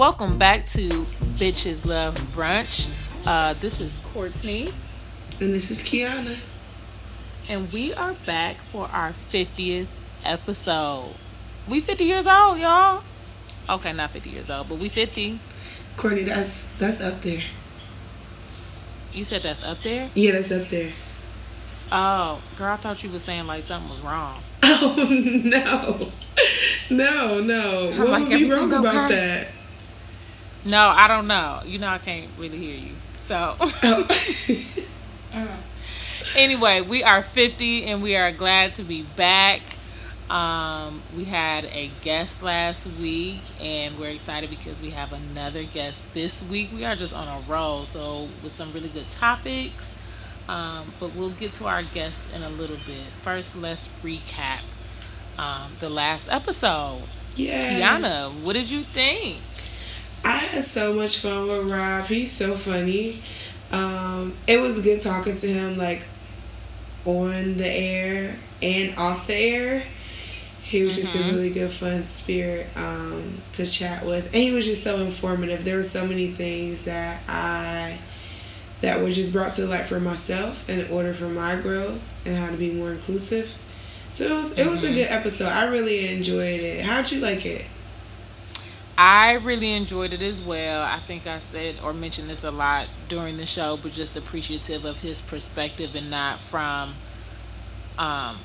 [0.00, 0.88] Welcome back to
[1.36, 2.88] Bitches Love Brunch.
[3.26, 4.72] Uh, this is Courtney.
[5.40, 6.38] And this is Kiana.
[7.50, 11.14] And we are back for our 50th episode.
[11.68, 13.02] We 50 years old, y'all.
[13.68, 15.38] Okay, not 50 years old, but we 50.
[15.98, 17.42] Courtney, that's that's up there.
[19.12, 20.08] You said that's up there?
[20.14, 20.92] Yeah, that's up there.
[21.92, 24.40] Oh, girl, I thought you were saying like something was wrong.
[24.62, 26.10] Oh no,
[26.88, 27.90] no, no.
[27.92, 29.14] I'm what like, would be wrong about okay?
[29.14, 29.48] that?
[30.64, 31.60] No, I don't know.
[31.64, 32.92] You know, I can't really hear you.
[33.18, 34.06] So, Oh.
[36.36, 39.62] anyway, we are 50 and we are glad to be back.
[40.28, 46.12] Um, we had a guest last week and we're excited because we have another guest
[46.14, 46.70] this week.
[46.72, 49.96] We are just on a roll, so with some really good topics.
[50.48, 53.06] Um, but we'll get to our guest in a little bit.
[53.22, 54.60] First, let's recap
[55.38, 57.02] um, the last episode.
[57.36, 57.64] yes.
[57.66, 59.38] Kiana, what did you think?
[60.24, 62.06] I had so much fun with Rob.
[62.06, 63.22] He's so funny.
[63.72, 66.02] Um, it was good talking to him, like
[67.04, 69.82] on the air and off the air.
[70.62, 71.32] He was just a Mhm.
[71.32, 75.64] really good, fun spirit um, to chat with, and he was just so informative.
[75.64, 77.98] There were so many things that I
[78.82, 82.46] that were just brought to light for myself in order for my growth and how
[82.48, 83.52] to be more inclusive.
[84.14, 84.94] So it was it was a Mhm.
[84.94, 85.48] good episode.
[85.48, 86.84] I really enjoyed it.
[86.84, 87.64] How'd you like it?
[89.02, 90.82] I really enjoyed it as well.
[90.82, 94.84] I think I said or mentioned this a lot during the show, but just appreciative
[94.84, 96.92] of his perspective and not from
[97.96, 98.36] um,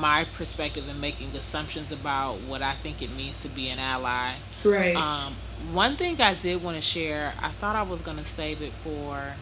[0.00, 4.36] my perspective and making assumptions about what I think it means to be an ally.
[4.64, 4.96] Right.
[4.96, 5.34] Um,
[5.72, 8.72] one thing I did want to share, I thought I was going to save it
[8.72, 9.34] for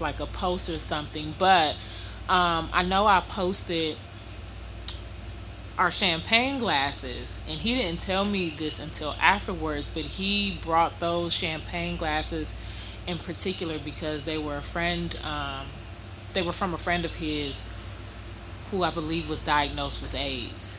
[0.00, 1.76] like a post or something, but
[2.28, 3.96] um, I know I posted
[5.78, 11.34] our champagne glasses and he didn't tell me this until afterwards but he brought those
[11.34, 12.54] champagne glasses
[13.06, 15.66] in particular because they were a friend um,
[16.34, 17.64] they were from a friend of his
[18.70, 20.78] who i believe was diagnosed with aids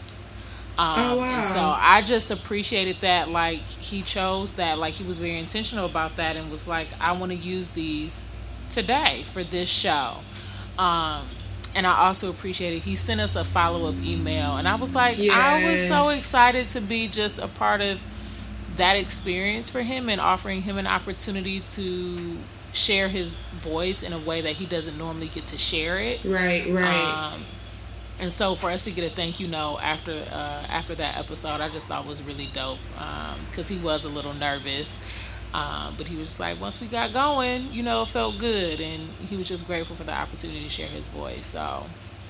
[0.78, 1.36] um, Oh, wow.
[1.38, 5.86] and so i just appreciated that like he chose that like he was very intentional
[5.86, 8.28] about that and was like i want to use these
[8.70, 10.18] today for this show
[10.80, 11.22] um,
[11.75, 15.19] and I also appreciated he sent us a follow up email, and I was like,
[15.19, 18.06] I was so excited to be just a part of
[18.75, 22.38] that experience for him and offering him an opportunity to
[22.73, 26.23] share his voice in a way that he doesn't normally get to share it.
[26.23, 26.67] right.
[26.69, 27.34] Right.
[27.34, 27.44] Um,
[28.19, 31.61] and so for us to get a thank you note after uh, after that episode,
[31.61, 32.79] I just thought was really dope
[33.50, 35.01] because he was a little nervous.
[35.53, 39.09] Um, but he was like, once we got going, you know, it felt good, and
[39.30, 41.46] he was just grateful for the opportunity to share his voice.
[41.46, 41.86] So,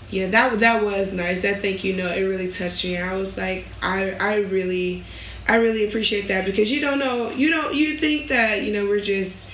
[0.09, 1.41] Yeah, that that was nice.
[1.41, 2.97] That thank you note it really touched me.
[2.97, 5.03] I was like, I I really,
[5.47, 8.85] I really appreciate that because you don't know, you don't, you think that you know
[8.85, 9.45] we're just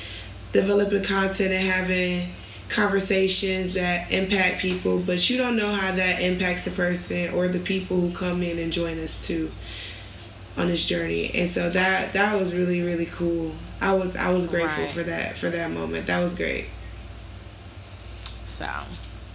[0.51, 2.29] developing content and having
[2.69, 7.59] conversations that impact people, but you don't know how that impacts the person or the
[7.59, 9.51] people who come in and join us too
[10.59, 11.31] on this journey.
[11.33, 13.53] And so that that was really really cool.
[13.81, 14.91] I was I was grateful Right.
[14.91, 16.07] for that for that moment.
[16.07, 16.65] That was great.
[18.43, 18.67] so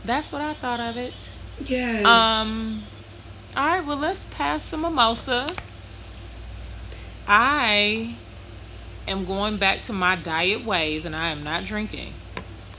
[0.04, 1.34] that's what I thought of it.
[1.64, 2.04] Yes.
[2.04, 2.82] Um,
[3.56, 5.48] all right, well, let's pass the mimosa.
[7.26, 8.16] I
[9.08, 12.12] am going back to my diet ways, and I am not drinking.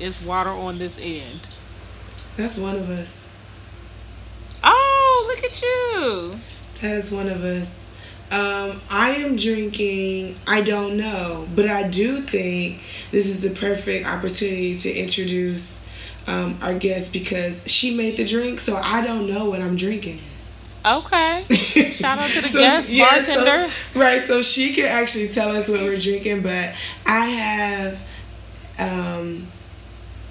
[0.00, 1.48] it's water on this end.
[2.36, 3.28] That's one of us.
[4.64, 6.40] Oh, look at you.
[6.82, 7.90] That is one of us.
[8.30, 12.80] Um, I am drinking, I don't know, but I do think
[13.12, 15.80] this is the perfect opportunity to introduce
[16.26, 20.18] um, our guest because she made the drink, so I don't know what I'm drinking.
[20.84, 21.42] Okay.
[21.92, 23.72] Shout out to the So guest she- yeah, so- bartender.
[23.94, 26.74] right, so she can actually tell us what we're drinking, but
[27.06, 28.02] I have
[28.78, 29.46] um,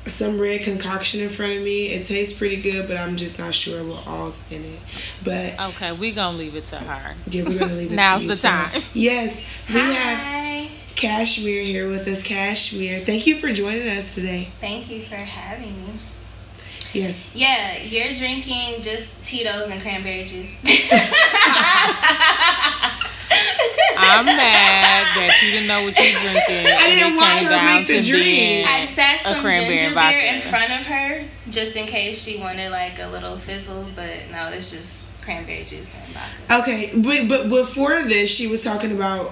[0.07, 1.87] some red concoction in front of me.
[1.87, 4.79] It tastes pretty good, but I'm just not sure what all's in it.
[5.23, 7.15] But Okay, we gonna leave it to her.
[7.27, 7.95] yeah, we're gonna leave it.
[7.95, 8.11] to her.
[8.13, 8.29] Now's you.
[8.31, 8.81] the So, time.
[8.93, 9.35] yes,
[9.73, 12.21] we have Cashmere here with us.
[12.23, 14.49] Cashmere, thank you for joining us today.
[14.61, 15.93] Thank you for having me.
[16.93, 20.57] Yes, Yeah, you're drinking just Tito's and cranberry juice.
[24.19, 26.67] I'm mad that you didn't know what you were drinking.
[26.67, 28.23] I and didn't it watch came her down make the to drink.
[28.25, 30.19] being I set a some cranberry ginger vodka.
[30.19, 34.09] beer in front of her just in case she wanted like a little fizzle, but
[34.31, 36.61] no, it's just cranberry juice and vodka.
[36.63, 39.31] okay, but but before this, she was talking about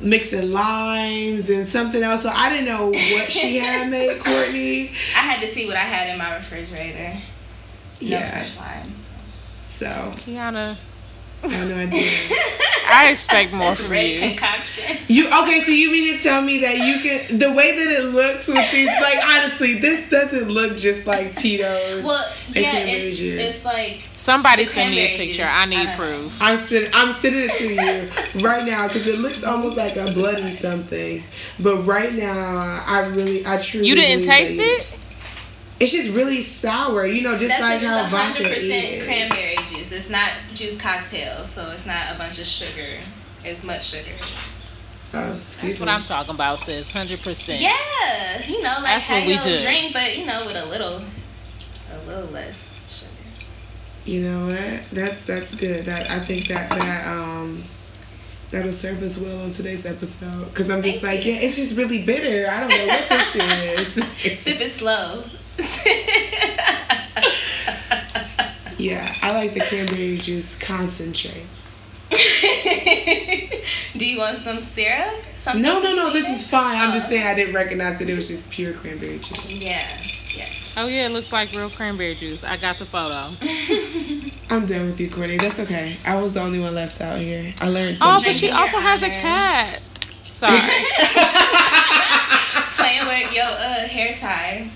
[0.00, 2.22] mixing limes and something else.
[2.22, 4.90] So I didn't know what she had made, Courtney.
[5.14, 7.14] I had to see what I had in my refrigerator.
[7.14, 7.18] No
[8.00, 9.06] Yeah, fresh limes.
[9.68, 10.76] so Kiana.
[11.44, 12.10] I have no idea.
[12.94, 14.18] I expect more from you.
[14.18, 14.96] concoction.
[15.08, 15.60] You okay?
[15.62, 18.70] So you mean to tell me that you can the way that it looks with
[18.70, 22.04] these like honestly, this doesn't look just like Tito's.
[22.04, 25.42] Well, yeah, cranberry it's, it's like Somebody send me a picture.
[25.42, 25.46] juice.
[25.48, 25.92] I I need don't know.
[26.20, 26.38] proof.
[26.42, 27.68] I'm sending I'm sending it to
[28.36, 31.24] you right now because it looks almost like a bloody something.
[31.58, 34.98] But right now, I really I truly You didn't taste you- it?
[35.82, 38.56] It's just really sour, you know, just that's like how it's vodka 100%
[38.98, 39.04] is.
[39.04, 39.90] cranberry juice.
[39.92, 42.98] It's not juice cocktail, so it's not a bunch of sugar.
[43.44, 44.10] It's much sugar.
[45.14, 45.88] Oh, excuse That's what.
[45.88, 46.92] I'm talking about, sis.
[46.92, 47.60] 100%.
[47.60, 49.58] Yeah, you know, like That's how what we do.
[49.62, 51.02] drink, but you know, with a little,
[51.92, 53.10] a little less sugar.
[54.04, 54.80] You know what?
[54.92, 55.84] That's that's good.
[55.84, 57.62] That I think that that um
[58.50, 61.32] that'll serve us well on today's episode because I'm just Thank like, you.
[61.34, 62.48] yeah, it's just really bitter.
[62.50, 63.96] I don't know what this
[64.26, 64.40] is.
[64.40, 65.24] Sip it slow.
[68.78, 71.46] yeah, I like the cranberry juice concentrate.
[73.96, 75.22] Do you want some syrup?
[75.36, 76.12] Something No, no, no.
[76.12, 76.50] This is it?
[76.50, 76.76] fine.
[76.78, 77.10] I'm just Oh.
[77.10, 79.50] saying I didn't recognize that it was just pure cranberry juice.
[79.50, 79.86] Yeah.
[80.34, 80.72] Yes.
[80.76, 82.44] Oh, yeah, it looks like real cranberry juice.
[82.44, 83.32] I got the photo.
[84.50, 85.38] I'm done with you, Courtney.
[85.38, 85.96] That's okay.
[86.06, 87.52] I was the only one left out here.
[87.60, 89.80] I learned Oh, but she also has a cat.
[90.28, 90.58] Sorry.
[92.76, 94.68] Playing with your uh, hair tie.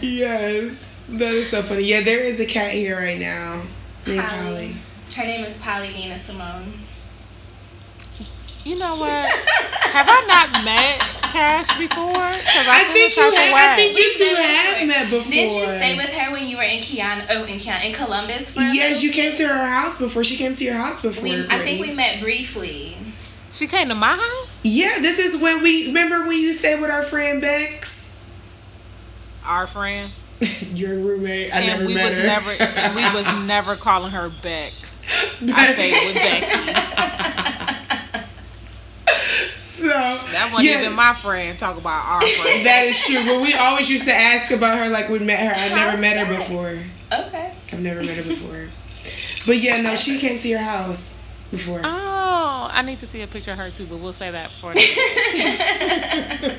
[0.00, 0.72] Yes,
[1.08, 1.84] that is so funny.
[1.84, 3.62] Yeah, there is a cat here right now
[4.06, 4.42] named Polly.
[4.44, 4.76] Polly.
[5.14, 6.72] Her name is Polly Dina Simone.
[8.64, 9.30] You know what?
[9.30, 10.98] Have I not met
[11.30, 12.12] Cash before?
[12.12, 13.54] Because I, I feel think the you type of have.
[13.54, 13.72] way.
[13.72, 14.86] I think you We've two met have before.
[14.88, 15.30] met before.
[15.30, 17.26] Didn't you stay with her when you were in Kiana?
[17.30, 18.50] Oh, in Kiana, in Columbus.
[18.50, 20.24] For Yes, you came to her house before.
[20.24, 21.22] She came to your house before.
[21.22, 22.96] We, I think we met briefly.
[23.52, 24.64] she came to my house?
[24.64, 27.95] Yeah, this is when we remember when you stayed with our friend Bex,
[29.46, 30.12] Our friend.
[30.74, 31.52] your roommate.
[31.54, 32.22] I and never we met was her.
[32.26, 35.00] never and we was never calling her Bex.
[35.54, 36.46] I stayed with Becky.
[39.76, 41.56] So That wasn't yeah, even my friend.
[41.58, 42.66] Talk about our friend.
[42.66, 43.24] That is true.
[43.24, 45.54] But we always used to ask about her like we met her.
[45.54, 46.78] I never met her before.
[47.12, 47.52] Okay.
[47.72, 48.66] I've never met her before.
[49.46, 51.18] But yeah, no, she came to your house
[51.50, 51.80] before.
[51.84, 54.74] Oh, I need to see a picture of her too, but we'll say that for.
[54.74, 54.80] now.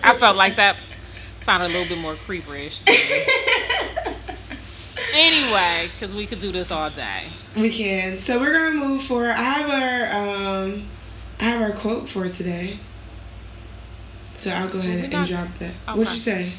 [0.04, 0.78] I felt like that
[1.48, 2.84] sounded a little bit more creeperish.
[5.16, 7.24] anyway, because we could do this all day.
[7.56, 8.20] We can.
[8.20, 9.30] So we're gonna move forward.
[9.30, 10.84] I have our um,
[11.40, 12.80] I have our quote for today.
[14.36, 15.72] So I'll go ahead We're and not- drop that.
[15.88, 15.98] Okay.
[15.98, 16.52] What'd you say?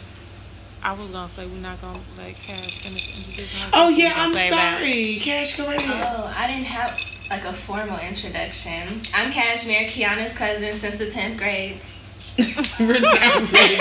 [0.83, 3.73] I was gonna say we're not gonna let Cash finish introducing herself.
[3.75, 4.79] Oh yeah, I'm save that.
[4.79, 5.19] sorry.
[5.21, 6.17] Cash, go right ahead.
[6.19, 6.99] Oh, I didn't have
[7.29, 9.03] like a formal introduction.
[9.13, 11.79] I'm Cashmere, Kiana's cousin since the 10th grade.
[12.81, 13.77] We're not really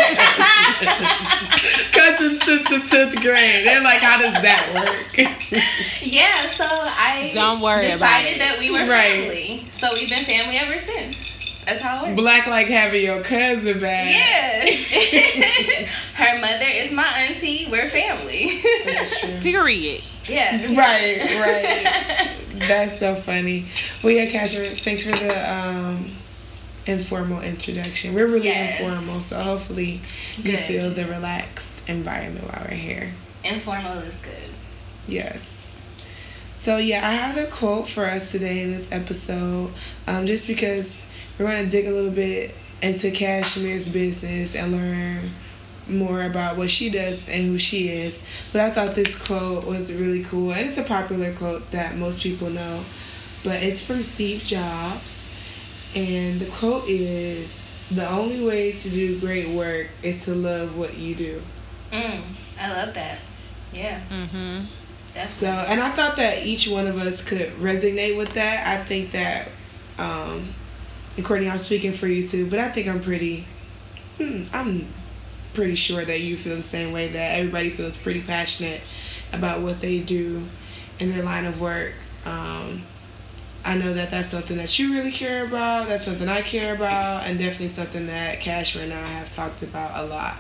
[1.92, 3.66] cousins since the tenth grade.
[3.66, 5.28] They're like, how does that work?
[6.02, 8.40] Yeah, so I Don't worry decided about it.
[8.40, 9.22] that we were Right.
[9.22, 9.66] family.
[9.72, 11.16] So we've been family ever since.
[11.66, 12.16] That's how it works.
[12.22, 14.10] Black like having your cousin back.
[14.10, 14.66] Yeah.
[16.16, 17.68] Her mother is my auntie.
[17.70, 18.62] We're family.
[18.86, 19.38] That's true.
[19.42, 20.02] Period.
[20.28, 20.62] yeah.
[20.76, 22.32] Right, right.
[22.68, 23.66] That's so funny.
[24.04, 26.12] Well, yeah, Casher, thanks for the um,
[26.88, 28.14] informal introduction.
[28.14, 28.80] We're really Yes.
[28.80, 30.02] informal, so hopefully
[30.42, 33.14] you feel the relaxed environment while we're here.
[33.44, 34.50] Informal is good.
[35.08, 35.68] Yes.
[36.58, 39.72] So yeah, I have a quote for us today in this episode,
[40.08, 41.04] um, just because
[41.38, 45.32] we're going to dig a little bit into Cashmere's business and learn
[45.88, 48.24] more about what she does and who she is.
[48.52, 52.22] But I thought this quote was really cool, and it's a popular quote that most
[52.22, 52.84] people know,
[53.44, 55.17] but it's from Steve Jobs,
[55.96, 60.98] and the quote is, "The only way to do great work is to love what
[60.98, 61.42] you do."
[61.92, 62.22] Mm,
[62.60, 63.20] I love that.
[63.74, 64.02] Yeah.
[64.10, 64.66] Mm-hmm.
[65.14, 68.68] That's So, and I thought that each one of us could resonate with that.
[68.68, 69.50] I think that,
[69.98, 70.50] um,
[71.16, 73.46] and Courtney, I'm speaking for you too, but I think I'm pretty,
[74.18, 74.88] hmm, I'm
[75.54, 77.08] pretty sure that you feel the same way.
[77.08, 78.82] That everybody feels pretty passionate
[79.34, 80.44] about what they do
[81.00, 81.94] in their line of work.
[82.26, 82.84] Um,
[83.68, 85.90] I know that that's something that you really care about.
[85.90, 89.92] That's something I care about, and definitely something that Cashmere and I have talked about
[90.02, 90.38] a lot.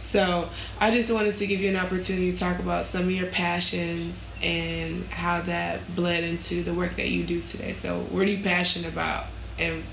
[0.00, 3.26] So I just wanted to give you an opportunity to talk about some of your
[3.26, 7.74] passions and how that bled into the work that you do today.
[7.74, 9.26] So what are you passionate about,
[9.58, 9.84] and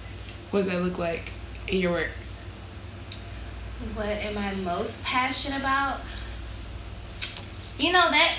[0.51, 1.33] what does that look like
[1.67, 2.11] in your work?
[3.95, 5.99] What am I most passionate about?
[7.77, 8.33] You know that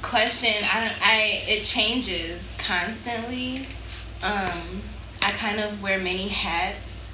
[0.00, 0.54] question.
[0.64, 0.90] I.
[1.02, 1.16] I
[1.46, 3.66] it changes constantly.
[4.22, 4.82] Um,
[5.22, 7.08] I kind of wear many hats.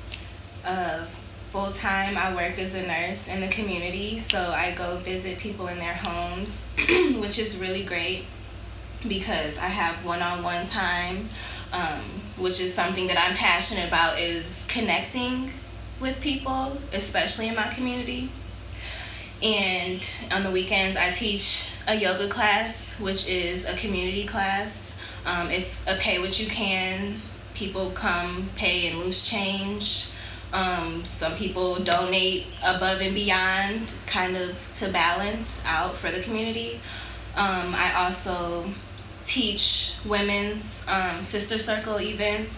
[0.64, 1.04] Uh,
[1.50, 5.68] full time, I work as a nurse in the community, so I go visit people
[5.68, 6.60] in their homes,
[7.18, 8.24] which is really great
[9.06, 11.28] because I have one on one time
[11.72, 12.00] um,
[12.36, 15.50] which is something that I'm passionate about, is connecting
[16.00, 18.30] with people, especially in my community.
[19.42, 24.92] And on the weekends, I teach a yoga class, which is a community class.
[25.26, 27.20] Um, it's a pay what you can.
[27.54, 30.08] People come pay in loose change.
[30.52, 36.80] Um, some people donate above and beyond, kind of to balance out for the community.
[37.34, 38.70] Um, I also
[39.24, 42.54] teach women's um, sister circle events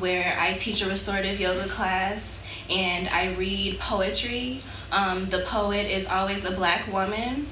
[0.00, 2.36] where I teach a restorative yoga class
[2.68, 4.60] and I read poetry.
[4.90, 7.46] Um, the poet is always a black woman.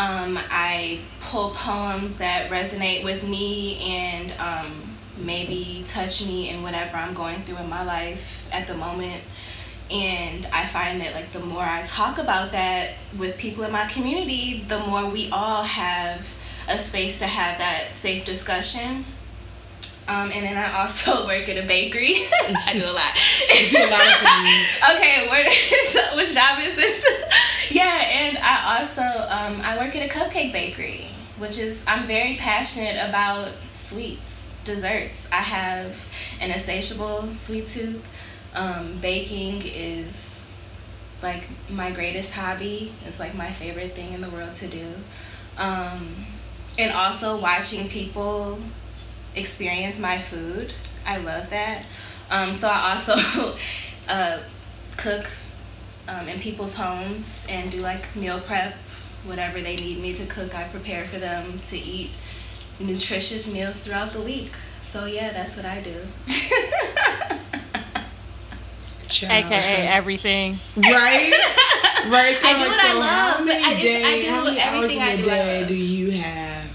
[0.00, 4.72] Um, I pull poems that resonate with me and um,
[5.18, 9.22] maybe touch me in whatever I'm going through in my life at the moment.
[9.90, 13.86] And I find that like the more I talk about that with people in my
[13.88, 16.26] community, the more we all have
[16.66, 19.04] a space to have that safe discussion.
[20.08, 22.14] Um, and then I also work at a bakery.
[22.32, 23.18] I do a lot.
[23.70, 27.04] Do a lot okay, what is, which job is this?
[27.70, 31.06] Yeah, and I also um, I work at a cupcake bakery,
[31.38, 35.26] which is I'm very passionate about sweets, desserts.
[35.32, 35.94] I have
[36.40, 38.04] an insatiable sweet tooth.
[38.54, 40.12] Um, baking is
[41.22, 42.92] like my greatest hobby.
[43.06, 44.86] It's like my favorite thing in the world to do.
[45.56, 46.26] Um,
[46.78, 48.58] and also watching people
[49.34, 50.72] experience my food.
[51.06, 51.84] I love that.
[52.30, 53.54] Um, so I also
[54.08, 54.38] uh,
[54.96, 55.26] cook
[56.10, 58.74] um, in people's homes and do like meal prep,
[59.24, 60.54] whatever they need me to cook.
[60.54, 62.10] I prepare for them to eat
[62.80, 64.50] nutritious meals throughout the week.
[64.82, 65.96] So yeah, that's what I do.
[69.08, 70.58] Child, AKA everything.
[70.76, 71.32] Right?
[72.08, 72.36] Right.
[72.40, 74.44] So I do like, what I love, How many I just- days, I do how
[74.44, 76.66] many hours everything in I a do, day do you have?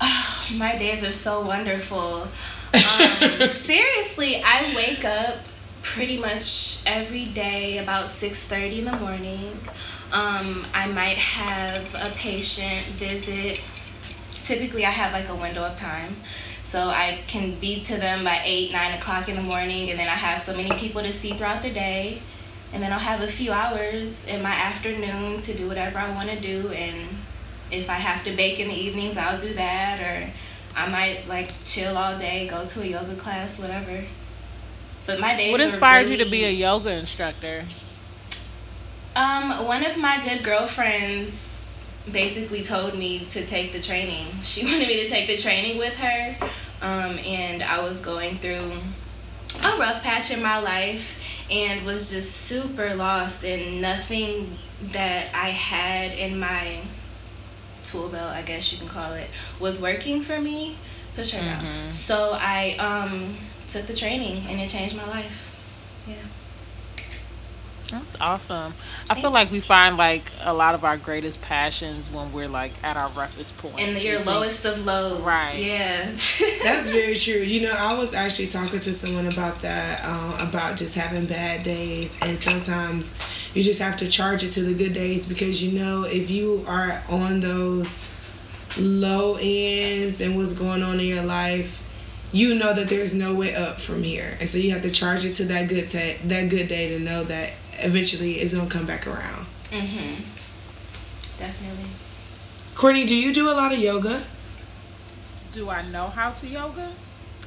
[0.54, 2.28] My days are so wonderful.
[2.74, 5.36] Um, seriously, I wake up
[5.84, 9.56] pretty much every day about 6.30 in the morning.
[10.10, 13.60] Um, I might have a patient visit.
[14.42, 16.16] Typically, I have like a window of time.
[16.64, 20.08] So I can be to them by 8, 9 o'clock in the morning, and then
[20.08, 22.20] I have so many people to see throughout the day.
[22.72, 26.30] And then I'll have a few hours in my afternoon to do whatever I want
[26.30, 26.70] to do.
[26.72, 27.08] And
[27.70, 30.00] if I have to bake in the evenings, I'll do that.
[30.00, 30.30] Or
[30.74, 34.02] I might like chill all day, go to a yoga class, whatever.
[35.06, 35.52] But my days.
[35.52, 37.64] What inspired you to be a yoga instructor?
[39.16, 41.34] Um, one of my good girlfriends
[42.10, 44.26] basically told me to take the training.
[44.42, 46.36] She wanted me to take the training with her.
[46.82, 48.72] Um, and I was going through
[49.62, 51.18] a rough patch in my life
[51.50, 54.58] and was just super lost and nothing
[54.92, 56.80] that I had in my
[57.84, 59.28] tool belt, I guess you can call it,
[59.60, 60.76] was working for me.
[61.14, 61.88] Push her Mhm.
[61.88, 61.94] out.
[61.94, 63.36] So I um
[63.74, 65.50] took the training and it changed my life.
[66.06, 66.14] Yeah.
[67.90, 68.72] That's awesome.
[69.10, 72.72] I feel like we find like a lot of our greatest passions when we're like
[72.82, 73.80] at our roughest point.
[73.80, 75.20] And your lowest of lows.
[75.20, 75.58] Right.
[75.58, 76.00] Yeah.
[76.00, 77.34] That's very true.
[77.34, 81.62] You know, I was actually talking to someone about that, um, about just having bad
[81.62, 83.12] days, and sometimes
[83.54, 86.64] you just have to charge it to the good days because you know if you
[86.66, 88.06] are on those
[88.78, 91.83] low ends and what's going on in your life,
[92.34, 95.24] you know that there's no way up from here, and so you have to charge
[95.24, 98.86] it to that good ta- that good day to know that eventually it's gonna come
[98.86, 99.46] back around.
[99.70, 100.16] mhm.
[101.38, 101.90] Definitely.
[102.74, 104.22] Courtney, do you do a lot of yoga?
[105.52, 106.90] Do I know how to yoga?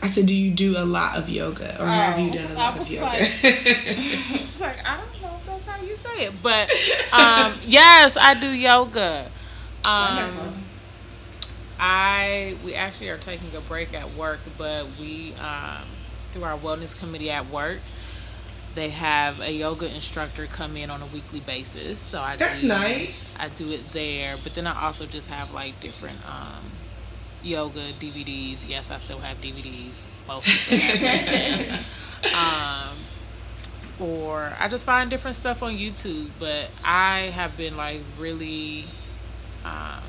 [0.01, 2.53] I said, do you do a lot of yoga, or have you Oh, done a
[2.53, 3.05] lot of was yoga?
[3.05, 6.69] like- It's like I don't know if that's how you say it, but
[7.13, 9.29] um, yes, I do yoga.
[9.83, 10.43] Wonderful.
[10.47, 10.63] Um,
[11.79, 15.83] I we actually are taking a break at work, but we um,
[16.31, 17.79] through our wellness committee at work,
[18.75, 21.99] they have a yoga instructor come in on a weekly basis.
[21.99, 23.35] So I That's do, nice.
[23.39, 26.63] I do it there, but then I also just have like different um,
[27.43, 28.67] yoga DVDs.
[28.67, 31.81] Yes, I still have DVDs mostly for that
[32.23, 32.33] reason.
[32.35, 32.97] um,
[33.99, 36.29] or I just find different stuff on YouTube.
[36.39, 38.85] But I have been like really.
[39.65, 40.01] Um,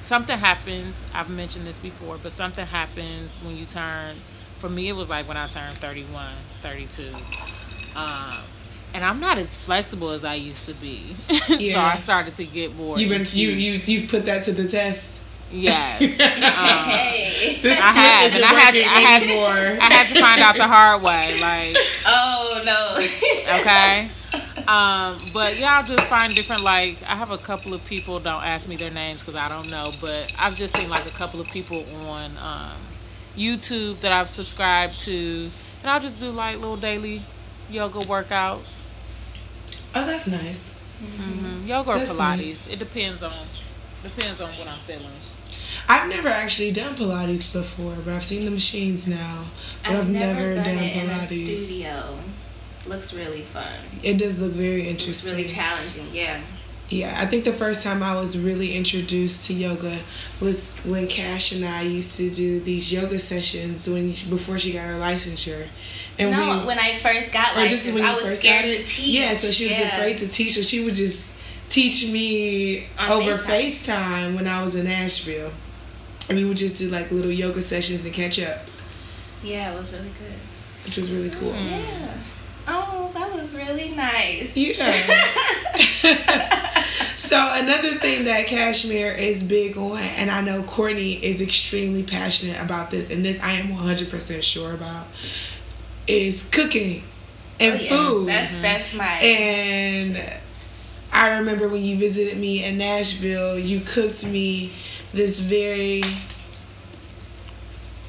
[0.00, 1.06] something happens.
[1.14, 4.16] I've mentioned this before, but something happens when you turn.
[4.56, 7.08] For me, it was like when I turned 31, 32.
[7.96, 8.38] Um,
[8.92, 11.14] and I'm not as flexible as I used to be.
[11.30, 12.98] so I started to get more.
[12.98, 15.20] You've been you you you've put that to the test.
[15.50, 16.20] Yes.
[16.40, 17.60] Um, hey.
[17.64, 19.82] I have, and I had to, I had to.
[19.82, 21.38] I had to find out the hard way.
[21.40, 21.76] Like,
[22.06, 23.58] Oh no.
[23.60, 24.10] okay.
[24.68, 26.62] Um, but yeah, I'll just find different.
[26.62, 28.18] Like, I have a couple of people.
[28.20, 29.92] Don't ask me their names because I don't know.
[30.00, 32.76] But I've just seen like a couple of people on um,
[33.36, 35.50] YouTube that I've subscribed to,
[35.80, 37.22] and I'll just do like little daily
[37.70, 38.90] yoga workouts.
[39.94, 40.74] Oh, that's nice.
[41.02, 41.66] Mm-hmm.
[41.66, 42.16] Yoga or That's Pilates.
[42.16, 42.66] nice.
[42.68, 43.32] It depends on
[44.02, 45.06] depends on what I'm feeling.
[45.88, 49.46] I've never actually done Pilates before, but I've seen the machines now.
[49.82, 52.16] But I've, I've, never, done, it in a studio.
[52.86, 53.66] Looks really fun.
[54.02, 55.30] It does look very interesting.
[55.30, 56.06] It's really challenging.
[56.12, 56.40] Yeah.
[56.88, 59.96] Yeah, I think the first time I was really introduced to yoga
[60.42, 64.86] was when Cash and I used to do these yoga sessions when before she got
[64.86, 65.68] her licensure,
[66.18, 66.66] and no, we.
[66.66, 69.06] when I first got like this is when I was first scared to teach.
[69.06, 69.94] Yeah, so she was Yeah.
[69.96, 71.30] afraid to teach, so she would just
[71.68, 73.70] teach me On over FaceTime.
[73.70, 75.52] FaceTime when I was in Nashville,
[76.28, 78.62] and we would just do like little yoga sessions and catch up,
[79.44, 80.84] Yeah, it was really good.
[80.86, 81.54] which was really cool.
[81.54, 82.14] Yeah.
[82.72, 84.56] Oh, that was really nice.
[84.56, 84.92] Yeah.
[87.16, 92.62] so another thing that Cashmere is big on, and I know Courtney is extremely passionate
[92.62, 95.06] about this, and this I am 100% sure about,
[96.06, 97.02] is cooking
[97.58, 98.28] and Oh, yes, food.
[98.28, 100.40] That's that's my And
[101.12, 104.72] I remember when you visited me in Nashville, you cooked me
[105.12, 106.02] this very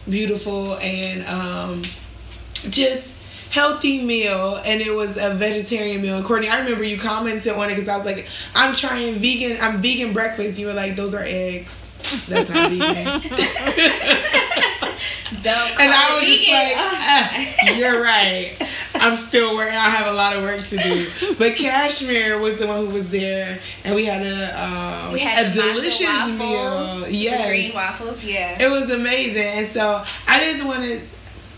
[0.09, 1.83] beautiful and um,
[2.69, 3.20] just
[3.51, 6.15] healthy meal, and it was a vegetarian meal.
[6.17, 9.57] And Courtney, I remember you commented on it because I was like, "I'm trying vegan.
[9.61, 11.85] I'm vegan breakfast." You were like, "Those are eggs.
[12.27, 13.21] That's not vegan."
[15.43, 16.53] don't And I was it just vegan.
[16.53, 16.73] like.
[16.77, 18.55] "Ah, you're right.
[18.95, 19.75] I'm still working.
[19.77, 21.35] I have a lot of work to do.
[21.39, 25.47] But Cashmere was the one who was there, and we had a um, we had
[25.47, 26.99] a delicious waffles, meal.
[27.01, 28.23] the Yes, green waffles.
[28.23, 28.61] Yeah.
[28.61, 29.41] it was amazing.
[29.43, 31.01] And so I just wanted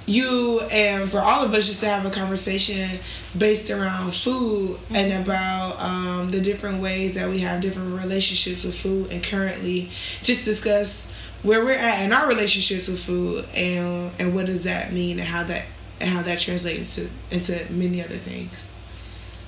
[0.06, 3.00] you and for all of us just to have a conversation
[3.38, 8.76] based around food and about um, the different ways that we have different relationships with
[8.76, 9.90] food and currently
[10.22, 14.92] just discuss where we're at in our relationships with food and and what does that
[14.92, 15.66] mean and how that
[16.00, 18.68] and how that translates to into many other things.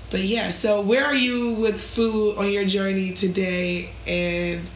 [0.10, 4.68] But yeah, so where are you with food on your journey today and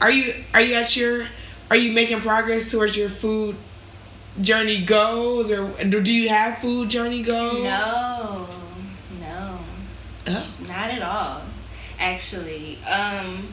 [0.00, 1.28] are you are you at your
[1.70, 3.56] are you making progress towards your food
[4.40, 7.64] journey goals or do you have food journey goals?
[7.64, 8.46] No,
[9.20, 9.58] no,
[10.26, 10.46] Oh.
[10.66, 11.42] not at all.
[11.98, 13.46] Actually, um,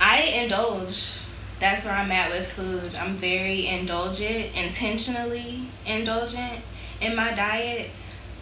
[0.00, 1.12] I indulge.
[1.58, 2.94] That's where I'm at with food.
[2.96, 6.60] I'm very indulgent, intentionally indulgent
[7.00, 7.90] in my diet.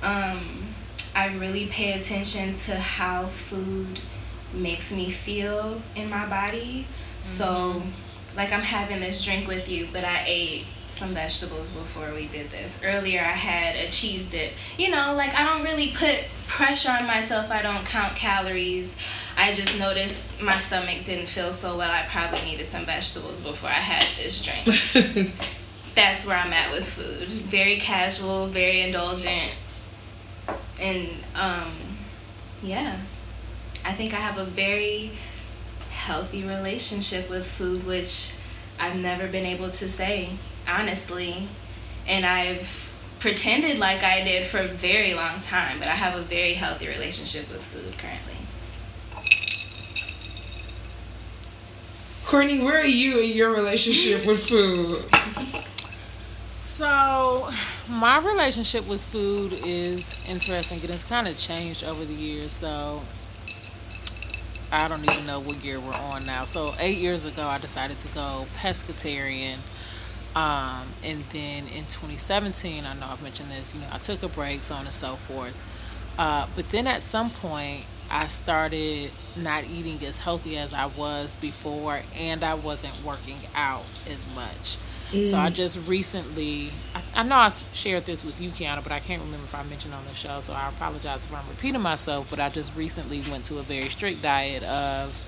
[0.03, 0.65] Um,
[1.15, 4.01] I really pay attention to how food
[4.53, 6.87] makes me feel in my body.
[7.23, 7.83] So,
[8.37, 12.51] like, I'm having this drink with you, but I ate some vegetables before we did
[12.51, 12.79] this.
[12.83, 14.53] Earlier, I had a cheese dip.
[14.79, 18.95] You know, like, I don't really put pressure on myself, I don't count calories.
[19.37, 21.91] I just noticed my stomach didn't feel so well.
[21.91, 25.33] I probably needed some vegetables before I had this drink.
[25.95, 27.29] That's where I'm at with food.
[27.29, 29.53] Very casual, very indulgent.
[30.81, 31.73] And um
[32.63, 32.99] yeah.
[33.85, 35.13] I think I have a very
[35.91, 38.35] healthy relationship with food which
[38.79, 40.31] I've never been able to say
[40.69, 41.49] honestly.
[42.07, 46.23] And I've pretended like I did for a very long time, but I have a
[46.23, 48.35] very healthy relationship with food currently.
[52.25, 55.05] Courtney, where are you in your relationship with food?
[56.57, 57.49] So,
[57.89, 60.81] my relationship with food is interesting.
[60.81, 62.53] and It's kind of changed over the years.
[62.53, 63.03] So,
[64.73, 66.45] I don't even know what year we're on now.
[66.45, 69.59] So, eight years ago, I decided to go pescatarian.
[70.37, 74.29] Um, and then in 2017, I know I've mentioned this, you know, I took a
[74.29, 75.57] break, so on and so forth.
[76.19, 81.37] Uh, but then at some point, I started not eating as healthy as I was
[81.37, 84.79] before, and I wasn't working out as much.
[85.23, 88.99] So I just recently, I, I know I shared this with you, Kiana, but I
[88.99, 92.29] can't remember if I mentioned on the show, so I apologize if I'm repeating myself.
[92.29, 95.23] But I just recently went to a very strict diet of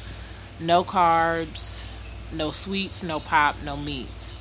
[0.59, 1.93] no carbs,
[2.33, 4.35] no sweets, no pop, no meat,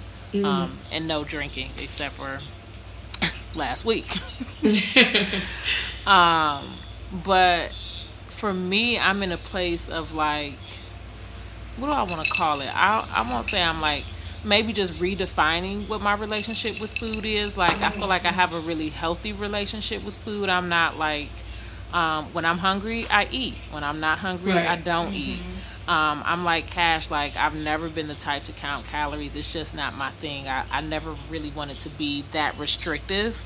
[0.43, 2.39] um, and no drinking except for
[3.55, 4.05] last week.
[6.07, 6.75] um,
[7.23, 7.73] but
[8.27, 10.59] for me, I'm in a place of like,
[11.77, 12.69] what do I want to call it?
[12.73, 14.05] I I won't say I'm like
[14.43, 17.57] maybe just redefining what my relationship with food is.
[17.57, 20.49] Like I feel like I have a really healthy relationship with food.
[20.49, 21.29] I'm not like
[21.93, 23.55] um, when I'm hungry, I eat.
[23.71, 25.41] When I'm not hungry, I don't eat.
[25.87, 27.11] Um, I'm like Cash.
[27.11, 29.35] Like I've never been the type to count calories.
[29.35, 30.47] It's just not my thing.
[30.47, 33.45] I, I never really wanted to be that restrictive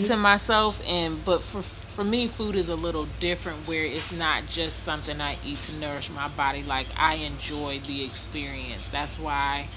[0.00, 4.46] to myself and but for for me food is a little different where it's not
[4.48, 9.68] just something I eat to nourish my body like I enjoy the experience that's why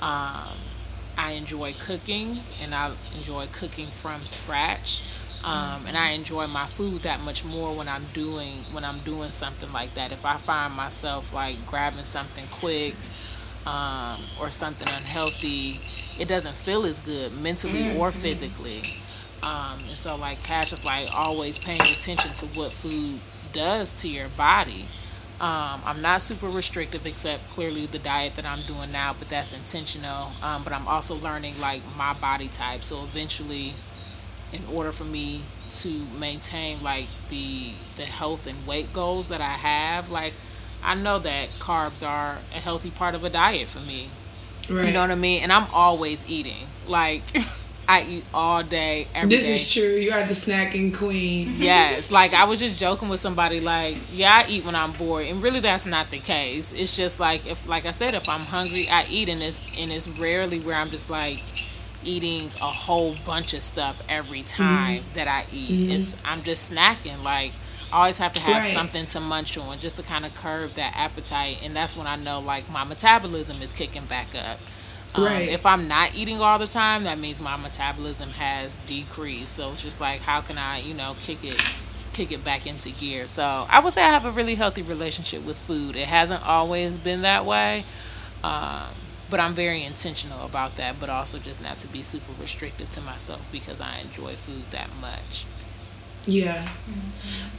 [0.00, 0.56] um
[1.18, 5.02] I enjoy cooking and I enjoy cooking from scratch.
[5.44, 9.30] Um, and I enjoy my food that much more when I'm doing when I'm doing
[9.30, 10.10] something like that.
[10.10, 12.96] If I find myself like grabbing something quick
[13.66, 15.80] um, or something unhealthy,
[16.18, 17.98] it doesn't feel as good mentally mm-hmm.
[17.98, 18.82] or physically.
[19.42, 23.20] Um, and so like Cash is like always paying attention to what food
[23.52, 24.86] does to your body.
[25.40, 29.52] Um, I'm not super restrictive, except clearly the diet that I'm doing now, but that's
[29.52, 30.32] intentional.
[30.42, 32.82] Um, but I'm also learning like my body type.
[32.82, 33.74] So eventually,
[34.52, 39.44] in order for me to maintain like the the health and weight goals that I
[39.44, 40.32] have, like
[40.82, 44.08] I know that carbs are a healthy part of a diet for me.
[44.70, 44.86] Right.
[44.86, 45.42] You know what I mean?
[45.42, 46.66] And I'm always eating.
[46.86, 47.22] Like
[47.88, 49.54] I eat all day, every this day.
[49.54, 49.82] is true.
[49.96, 51.54] You are the snacking queen.
[51.56, 52.12] Yes.
[52.12, 55.26] Like I was just joking with somebody like, yeah, I eat when I'm bored.
[55.26, 56.72] And really that's not the case.
[56.72, 59.90] It's just like if like I said, if I'm hungry, I eat and it's and
[59.90, 61.40] it's rarely where I'm just like
[62.04, 64.62] eating a whole bunch of stuff every mm-hmm.
[64.62, 65.14] time mm-hmm.
[65.14, 65.82] that I eat.
[65.82, 65.92] Mm-hmm.
[65.92, 67.22] It's I'm just snacking.
[67.22, 67.52] Like
[67.92, 68.62] I always have to have right.
[68.62, 72.16] something to munch on just to kind of curb that appetite and that's when I
[72.16, 74.58] know like my metabolism is kicking back up.
[75.14, 75.48] Um, right.
[75.48, 79.54] If I'm not eating all the time, that means my metabolism has decreased.
[79.54, 81.60] So it's just like, how can I, you know, kick it,
[82.12, 83.26] kick it back into gear?
[83.26, 85.96] So I would say I have a really healthy relationship with food.
[85.96, 87.84] It hasn't always been that way,
[88.44, 88.88] um,
[89.30, 91.00] but I'm very intentional about that.
[91.00, 94.88] But also just not to be super restrictive to myself because I enjoy food that
[95.00, 95.46] much.
[96.26, 97.00] Yeah, mm-hmm.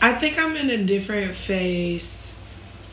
[0.02, 2.30] I think I'm in a different phase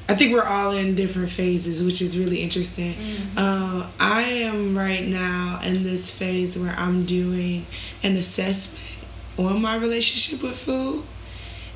[0.08, 2.94] I think we're all in different phases, which is really interesting.
[2.94, 3.38] Mm-hmm.
[3.38, 7.66] Uh, I am right now in this phase where I'm doing
[8.04, 8.84] an assessment
[9.36, 11.02] on my relationship with food.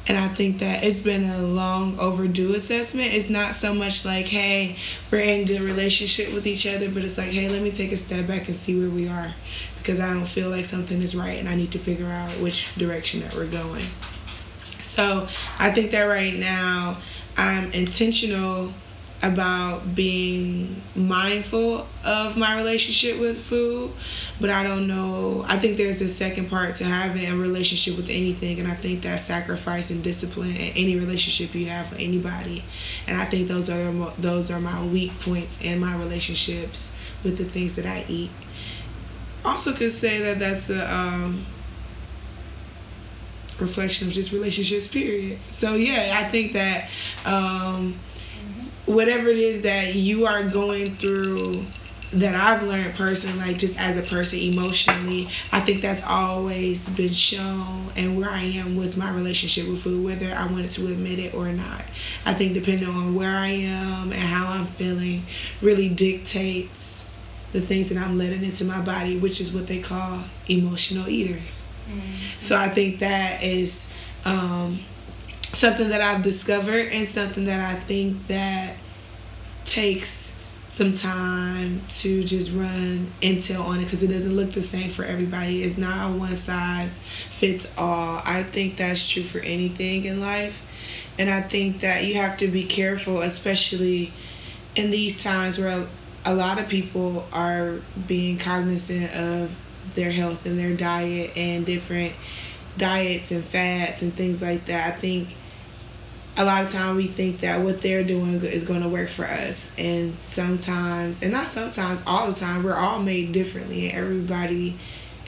[0.06, 3.12] And I think that it's been a long overdue assessment.
[3.12, 4.76] It's not so much like, hey,
[5.10, 7.96] we're in good relationship with each other, but it's like, hey, let me take a
[7.96, 9.32] step back and see where we are
[9.78, 12.74] because I don't feel like something is right and I need to figure out which
[12.74, 13.84] direction that we're going.
[14.82, 16.98] So I think that right now
[17.36, 18.72] I'm intentional
[19.22, 23.92] about being mindful of my relationship with food,
[24.40, 25.44] but I don't know.
[25.46, 29.02] I think there's a second part to having a relationship with anything, and I think
[29.02, 32.64] that sacrifice and discipline in any relationship you have with anybody,
[33.06, 37.44] and I think those are those are my weak points in my relationships with the
[37.44, 38.30] things that I eat.
[39.44, 41.44] Also, could say that that's a um,
[43.60, 46.88] reflection of just relationships period so yeah i think that
[47.24, 47.94] um,
[48.86, 51.64] whatever it is that you are going through
[52.12, 57.12] that I've learned personally, like just as a person emotionally, I think that's always been
[57.12, 61.20] shown and where I am with my relationship with food, whether I wanted to admit
[61.20, 61.82] it or not.
[62.26, 65.22] I think depending on where I am and how I'm feeling
[65.62, 67.08] really dictates
[67.52, 71.64] the things that I'm letting into my body, which is what they call emotional eaters.
[71.88, 72.40] Mm-hmm.
[72.40, 73.92] So I think that is
[74.24, 74.80] um,
[75.60, 78.76] something that I've discovered and something that I think that
[79.66, 84.88] takes some time to just run intel on it because it doesn't look the same
[84.88, 85.62] for everybody.
[85.62, 88.22] It's not a one size fits all.
[88.24, 90.66] I think that's true for anything in life.
[91.18, 94.14] And I think that you have to be careful, especially
[94.76, 95.86] in these times where
[96.24, 97.74] a lot of people are
[98.08, 99.54] being cognizant of
[99.94, 102.14] their health and their diet and different
[102.78, 104.94] diets and fats and things like that.
[104.94, 105.36] I think
[106.40, 109.26] a lot of time we think that what they're doing is going to work for
[109.26, 109.72] us.
[109.76, 113.88] And sometimes and not sometimes all the time we're all made differently.
[113.88, 114.76] And everybody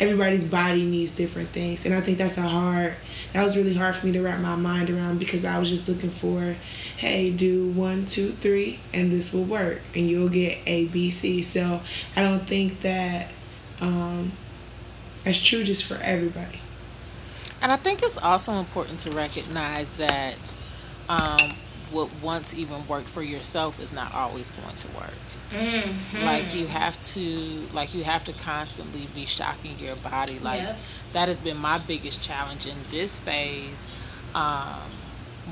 [0.01, 1.85] everybody's body needs different things.
[1.85, 2.95] And i think that's a hard
[3.35, 5.89] that was really hard for me to wrap my mind around because i was just
[5.89, 6.55] looking for
[6.97, 9.81] hey do one two three and this will work.
[9.95, 11.43] And you'll get a b c.
[11.43, 11.81] So
[12.17, 13.29] i don't think that
[13.83, 14.33] um,
[15.27, 16.61] as true just for everybody.
[17.61, 20.57] And I think it's also important to recognize that
[21.09, 21.57] um,
[21.91, 25.15] what once even worked for yourself is not always going to work.
[25.51, 26.25] Mm-hmm.
[26.25, 27.21] Like you have to,
[27.75, 30.39] like you have to constantly be shocking your body.
[30.39, 30.79] Like yep.
[31.13, 33.91] that has been my biggest challenge in this phase.
[34.35, 34.81] Um,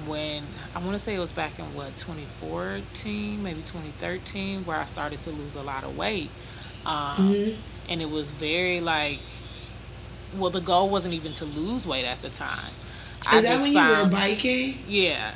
[0.06, 4.84] when I want to say it was back in what 2014, maybe 2013, where I
[4.84, 6.30] started to lose a lot of weight.
[6.86, 7.60] Um, mm-hmm.
[7.90, 9.18] And it was very like
[10.36, 12.72] well, the goal wasn't even to lose weight at the time.
[13.26, 14.78] I just when found, you were biking?
[14.88, 15.34] Yeah.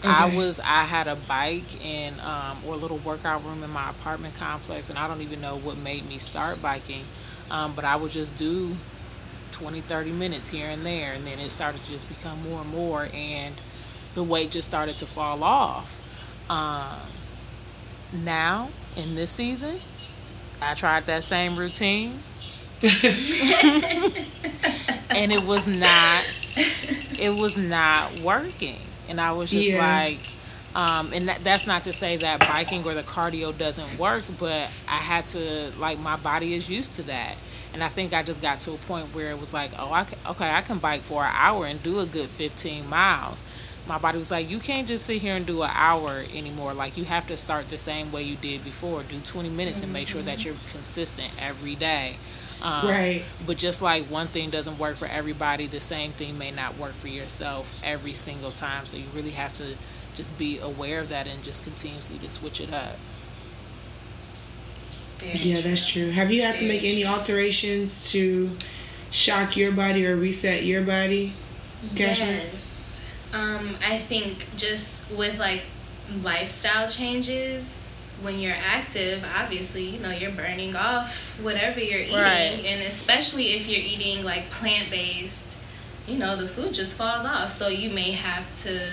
[0.00, 0.08] Okay.
[0.08, 3.90] I was I had a bike and um, or a little workout room in my
[3.90, 7.04] apartment complex, and I don't even know what made me start biking,
[7.50, 8.76] um, but I would just do
[9.52, 12.70] 20, 30 minutes here and there, and then it started to just become more and
[12.70, 13.60] more, and
[14.14, 15.98] the weight just started to fall off.
[16.48, 16.98] Um,
[18.24, 19.80] now in this season,
[20.62, 22.20] I tried that same routine.
[22.82, 22.92] and
[25.30, 26.24] it was not
[27.20, 28.78] it was not working
[29.08, 30.02] and i was just yeah.
[30.02, 30.20] like
[30.72, 34.70] um, and that, that's not to say that biking or the cardio doesn't work but
[34.88, 37.34] i had to like my body is used to that
[37.74, 40.04] and i think i just got to a point where it was like oh I
[40.04, 43.44] can, okay i can bike for an hour and do a good 15 miles
[43.90, 46.72] my body was like, you can't just sit here and do an hour anymore.
[46.74, 49.02] Like you have to start the same way you did before.
[49.02, 50.50] Do 20 minutes and make sure that mm-hmm.
[50.50, 52.16] you're consistent every day.
[52.62, 53.24] Um, right.
[53.46, 56.92] But just like one thing doesn't work for everybody, the same thing may not work
[56.92, 58.86] for yourself every single time.
[58.86, 59.76] So you really have to
[60.14, 62.96] just be aware of that and just continuously to switch it up.
[65.22, 66.10] Yeah, that's true.
[66.10, 68.50] Have you had to make any alterations to
[69.10, 71.34] shock your body or reset your body?
[71.94, 72.98] Yes.
[73.32, 75.62] Um, I think just with like
[76.22, 77.79] lifestyle changes,
[78.22, 82.16] when you're active, obviously, you know, you're burning off whatever you're eating.
[82.16, 82.62] Right.
[82.64, 85.58] And especially if you're eating like plant based,
[86.06, 87.52] you know, the food just falls off.
[87.52, 88.90] So you may have to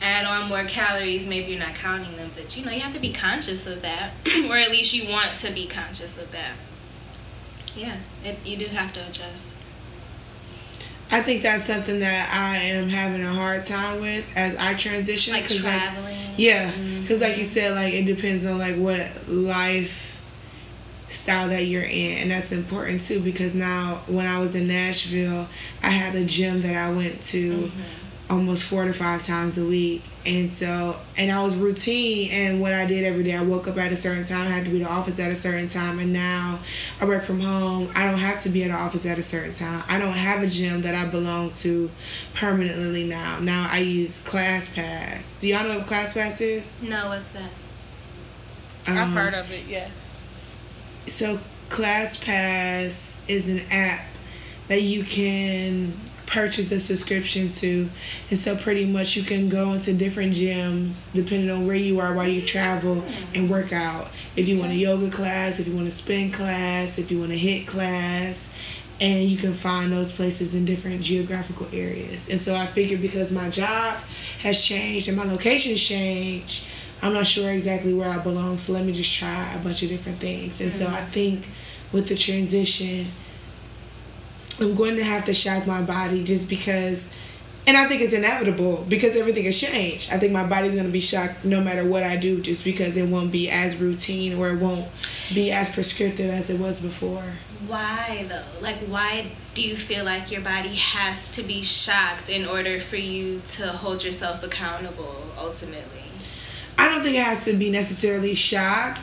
[0.00, 1.26] add on more calories.
[1.26, 4.12] Maybe you're not counting them, but you know, you have to be conscious of that.
[4.48, 6.52] or at least you want to be conscious of that.
[7.76, 9.54] Yeah, it, you do have to adjust.
[11.12, 15.34] I think that's something that I am having a hard time with as I transition.
[15.34, 16.04] Like traveling.
[16.04, 17.22] Like, yeah, because mm-hmm.
[17.22, 20.08] like you said, like it depends on like what life
[21.08, 23.20] style that you're in, and that's important too.
[23.20, 25.46] Because now, when I was in Nashville,
[25.82, 27.52] I had a gym that I went to.
[27.52, 28.01] Mm-hmm
[28.32, 30.02] almost four to five times a week.
[30.24, 32.30] And so, and I was routine.
[32.30, 34.64] And what I did every day, I woke up at a certain time, I had
[34.64, 35.98] to be to the office at a certain time.
[35.98, 36.58] And now
[36.98, 37.90] I work from home.
[37.94, 39.84] I don't have to be at the office at a certain time.
[39.86, 41.90] I don't have a gym that I belong to
[42.32, 43.38] permanently now.
[43.38, 45.38] Now I use ClassPass.
[45.38, 46.74] Do y'all know what ClassPass is?
[46.80, 47.50] No, what's that?
[48.88, 50.22] Um, I've heard of it, yes.
[51.06, 54.06] So, ClassPass is an app
[54.68, 55.92] that you can
[56.32, 57.88] purchase a subscription to.
[58.30, 62.14] And so pretty much you can go into different gyms depending on where you are
[62.14, 64.08] while you travel and work out.
[64.34, 67.32] If you want a yoga class, if you want a spin class, if you want
[67.32, 68.48] a HIIT class,
[69.00, 72.30] and you can find those places in different geographical areas.
[72.30, 73.96] And so I figured because my job
[74.40, 76.66] has changed and my location's changed,
[77.02, 79.88] I'm not sure exactly where I belong, so let me just try a bunch of
[79.88, 80.60] different things.
[80.60, 81.10] And so I mm-hmm.
[81.10, 81.48] think
[81.90, 83.08] with the transition,
[84.62, 87.12] I'm going to have to shock my body just because
[87.66, 90.12] and I think it's inevitable because everything has changed.
[90.12, 93.08] I think my body's gonna be shocked no matter what I do, just because it
[93.08, 94.88] won't be as routine or it won't
[95.32, 97.22] be as prescriptive as it was before.
[97.68, 98.60] Why though?
[98.60, 102.96] Like, why do you feel like your body has to be shocked in order for
[102.96, 106.02] you to hold yourself accountable ultimately?
[106.76, 109.02] I don't think it has to be necessarily shocked.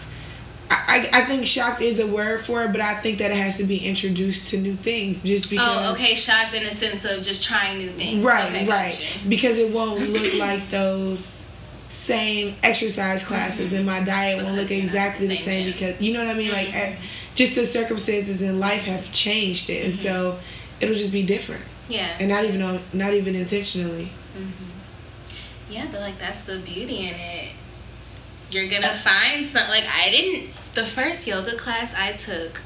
[0.71, 3.57] I, I think shocked is a word for it, but I think that it has
[3.57, 5.87] to be introduced to new things just oh, because.
[5.87, 8.19] Oh, okay, shocked in the sense of just trying new things.
[8.19, 8.91] Right, okay, right.
[8.91, 9.27] Gotcha.
[9.27, 11.43] Because it won't look like those
[11.89, 13.77] same exercise classes, mm-hmm.
[13.77, 16.35] and my diet because won't look exactly the same, the same because you know what
[16.35, 16.51] I mean.
[16.51, 16.91] Mm-hmm.
[16.91, 16.99] Like,
[17.35, 20.03] just the circumstances in life have changed it, and mm-hmm.
[20.03, 20.39] so
[20.79, 21.63] it'll just be different.
[21.87, 22.15] Yeah.
[22.19, 24.11] And not even not even intentionally.
[24.37, 25.71] Mm-hmm.
[25.71, 27.53] Yeah, but like that's the beauty in it.
[28.51, 32.61] You're gonna uh, find some like I didn't the first yoga class I took,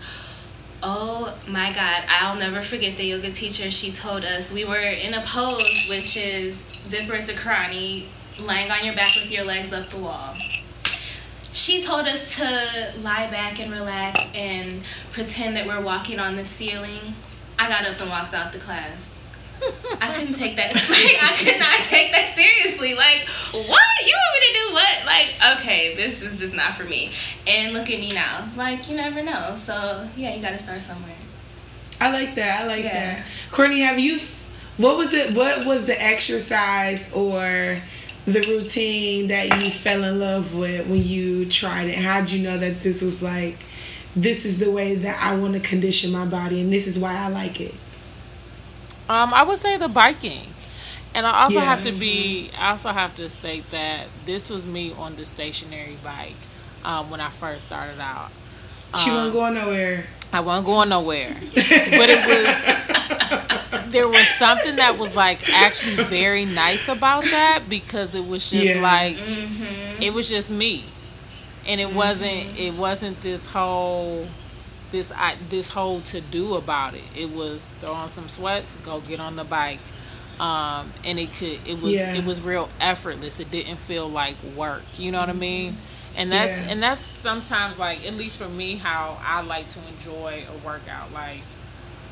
[0.82, 3.72] oh my God, I'll never forget the yoga teacher.
[3.72, 6.56] She told us we were in a pose, which is
[6.90, 8.06] Viparita Karani,
[8.40, 10.36] laying on your back with your legs up the wall.
[11.54, 16.46] She told us to lie back and relax and pretend that we're walking on the
[16.46, 17.16] ceiling.
[17.60, 19.13] I got up and walked out the class.
[20.02, 20.74] I couldn't take that.
[20.94, 22.94] Like, I could not take that seriously.
[22.94, 23.82] Like, what?
[24.06, 25.06] You want me to do what?
[25.06, 27.12] Like, okay, this is just not for me.
[27.48, 28.48] And look at me now.
[28.56, 29.56] Like, you never know.
[29.56, 31.16] So, yeah, you got to start somewhere.
[32.00, 32.62] I like that.
[32.62, 33.16] I like yeah.
[33.16, 33.26] that.
[33.52, 34.20] Courtney, have you,
[34.78, 37.80] what was it, what was the exercise or
[38.26, 41.96] the routine that you fell in love with when you tried it?
[41.96, 43.58] How'd you know that this was like,
[44.16, 47.16] this is the way that I want to condition my body and this is why
[47.16, 47.74] I like it?
[49.10, 50.48] Um, I would say the biking.
[51.16, 51.66] And I also yeah.
[51.66, 52.50] have to be.
[52.58, 56.36] I also have to state that this was me on the stationary bike
[56.84, 58.32] um, when I first started out.
[58.98, 60.06] She um, wasn't going nowhere.
[60.32, 63.92] I wasn't going nowhere, but it was.
[63.92, 68.76] There was something that was like actually very nice about that because it was just
[68.76, 68.82] yeah.
[68.82, 70.02] like mm-hmm.
[70.02, 70.84] it was just me,
[71.68, 71.98] and it mm-hmm.
[71.98, 72.60] wasn't.
[72.60, 74.26] It wasn't this whole
[74.94, 77.04] this I, this whole to do about it.
[77.18, 79.82] It was throw on some sweats, go get on the bike,
[80.40, 82.16] um, and it could it was yeah.
[82.16, 83.42] it was real effortless.
[83.42, 84.84] It didn't feel like work.
[84.98, 85.76] You know what I mean?
[86.16, 86.68] and that's Yeah.
[86.70, 91.12] and that's sometimes like at least for me how I like to enjoy a workout
[91.12, 91.42] like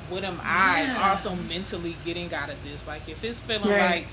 [0.10, 1.08] what am I Yeah.
[1.08, 3.80] also mentally getting out of this like if it's feeling Right.
[3.80, 4.08] like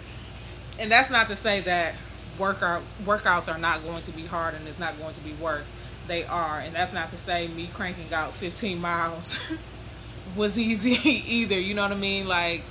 [0.79, 1.95] and that's not to say that
[2.39, 5.65] workouts workouts are not going to be hard and it's not going to be work
[6.09, 9.55] they are and that's not to say me cranking out 15 miles
[10.37, 12.63] was easy either you know what I mean like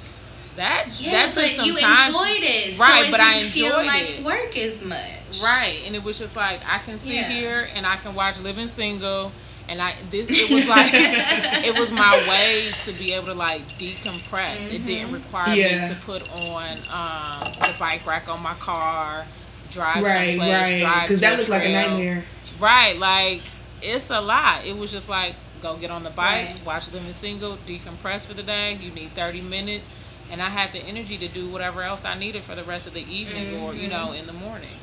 [0.55, 3.19] that Yeah, that took but some you time to- enjoyed it, right so it but
[3.19, 5.43] I didn't feel enjoyed like it work as much.
[5.43, 7.29] Right, and it was just like I can sit Yeah.
[7.29, 9.31] here and I can watch Living Single,
[9.69, 13.61] and I this it was like it was my way to be able to like
[13.77, 14.73] decompress.
[14.73, 19.27] It didn't require me to put on um, the bike rack on my car,
[19.71, 20.79] drive Right, someplace, right.
[20.81, 22.23] drive Because that looks like a nightmare.
[22.59, 23.41] Right, like
[23.81, 24.65] it's a lot.
[24.65, 26.65] It was just like go get on the bike, Right.
[26.65, 28.77] watch Living Single, decompress for the day.
[28.81, 29.93] You need thirty minutes,
[30.31, 32.93] and I had the energy to do whatever else I needed for the rest of
[32.93, 34.15] the evening or you know mm-hmm.
[34.15, 34.77] in the morning.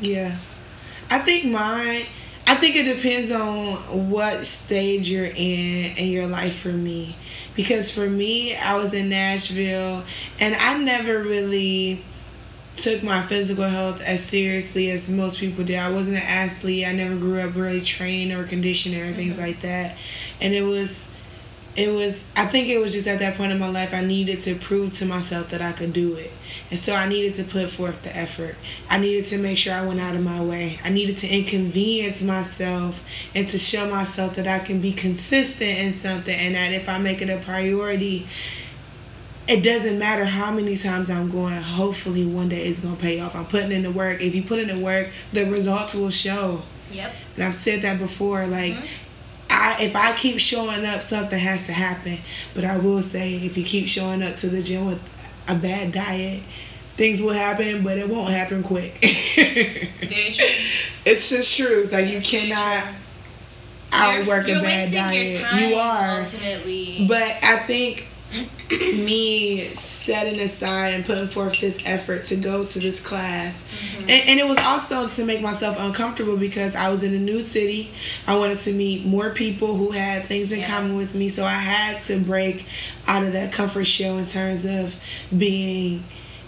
[0.00, 0.36] Yeah.
[1.10, 2.06] I think mine
[2.46, 7.16] I think it depends on what stage you're in in your life for me.
[7.54, 10.04] Because for me, I was in Nashville
[10.40, 12.04] and I never really
[12.76, 15.78] took my physical health as seriously as most people did.
[15.78, 16.86] I wasn't an athlete.
[16.86, 19.44] I never grew up really trained or conditioned or things mm-hmm.
[19.44, 19.96] like that.
[20.40, 21.04] And it was
[21.76, 24.42] it was I think it was just at that point in my life I needed
[24.42, 26.30] to prove to myself that I could do it.
[26.70, 28.56] And so I needed to put forth the effort.
[28.88, 30.78] I needed to make sure I went out of my way.
[30.84, 33.02] I needed to inconvenience myself
[33.34, 36.98] and to show myself that I can be consistent in something and that if I
[36.98, 38.26] make it a priority,
[39.46, 43.36] it doesn't matter how many times I'm going, hopefully one day it's gonna pay off.
[43.36, 44.20] I'm putting in the work.
[44.20, 46.62] If you put in the work, the results will show.
[46.90, 47.12] Yep.
[47.36, 48.86] And I've said that before, like mm-hmm.
[49.50, 52.18] I if I keep showing up, something has to happen.
[52.54, 55.00] But I will say, if you keep showing up to the gym with
[55.46, 56.42] a bad diet,
[56.96, 58.98] things will happen, but it won't happen quick.
[59.36, 60.46] Very true.
[61.04, 61.92] it's just truth.
[61.92, 62.94] Like you That's cannot
[63.92, 65.32] outwork you're, a you're bad diet.
[65.32, 66.20] Your time, you are.
[66.20, 67.06] ultimately.
[67.06, 68.08] But I think
[68.70, 74.00] me setting aside and putting forth this effort to go to this class, mm-hmm.
[74.02, 77.40] and, and it was also to make myself uncomfortable because I was in a new
[77.40, 77.90] city.
[78.26, 80.68] I wanted to meet more people who had things in Yeah.
[80.68, 82.66] common with me, so I had to break
[83.06, 84.94] out of that comfort shell in terms of
[85.36, 86.04] being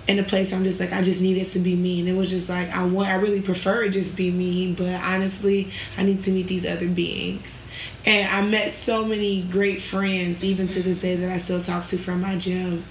[0.07, 2.14] in a place where I'm just like I just needed to be me, and it
[2.14, 6.03] was just like I want I really prefer it just be me, but honestly I
[6.03, 7.65] need to meet these other beings.
[8.07, 11.85] And I met so many great friends, even to this day, that I still talk
[11.87, 12.85] to from my gym.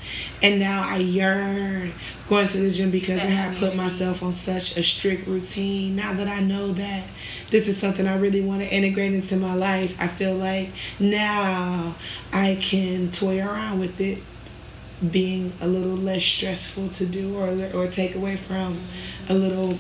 [0.44, 1.94] And now I yearn
[2.28, 5.96] going to the gym because I That have put myself on such a strict routine.
[5.96, 7.06] Now that I know that
[7.50, 11.96] this is something I really want to integrate into my life, I feel like now
[12.34, 14.22] I can toy around with it
[15.12, 18.82] being a little less stressful to do or or take away from
[19.30, 19.78] a little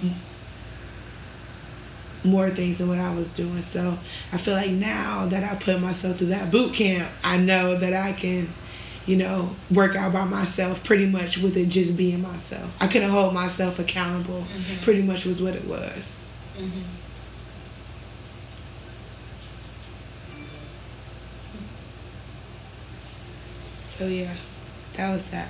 [2.26, 3.62] more things than what I was doing.
[3.64, 3.98] So
[4.32, 7.94] I feel like now that I put myself through that boot camp, I know that
[7.94, 8.50] I can,
[9.06, 12.70] you know, work out by myself pretty much with it just being myself.
[12.80, 14.42] I couldn't hold myself accountable.
[14.42, 14.84] Mm-hmm.
[14.84, 16.24] Pretty much was what it was.
[16.58, 16.82] Mm-hmm.
[23.88, 24.34] So yeah,
[24.94, 25.48] that was that.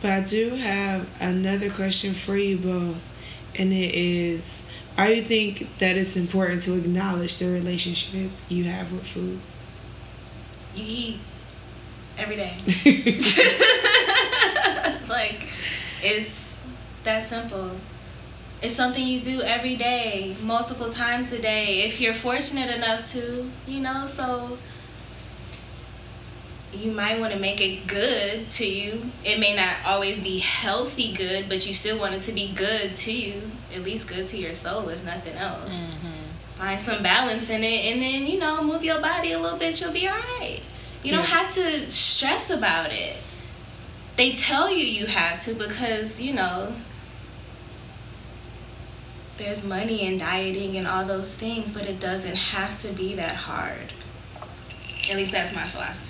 [0.00, 3.02] But I do have another question for you both,
[3.58, 4.64] and it is
[4.98, 9.38] I think that it's important to acknowledge the relationship you have with food?
[10.74, 11.20] You eat
[12.18, 12.56] every day.
[15.08, 15.46] like
[16.02, 16.52] it's
[17.04, 17.70] that simple.
[18.60, 21.82] It's something you do every day, multiple times a day.
[21.82, 24.58] If you're fortunate enough to, you know, so
[26.72, 29.02] you might want to make it good to you.
[29.24, 32.94] It may not always be healthy good, but you still want it to be good
[32.96, 35.70] to you, at least good to your soul, if nothing else.
[35.70, 36.58] Mm-hmm.
[36.58, 39.80] Find some balance in it, and then you know, move your body a little bit.
[39.80, 40.60] You'll be all right.
[41.02, 43.16] You don't have to stress about it.
[44.16, 46.74] They tell you you have to because you know
[49.38, 53.36] there's money in dieting and all those things, but it doesn't have to be that
[53.36, 53.92] hard.
[55.08, 56.07] At least that's my philosophy.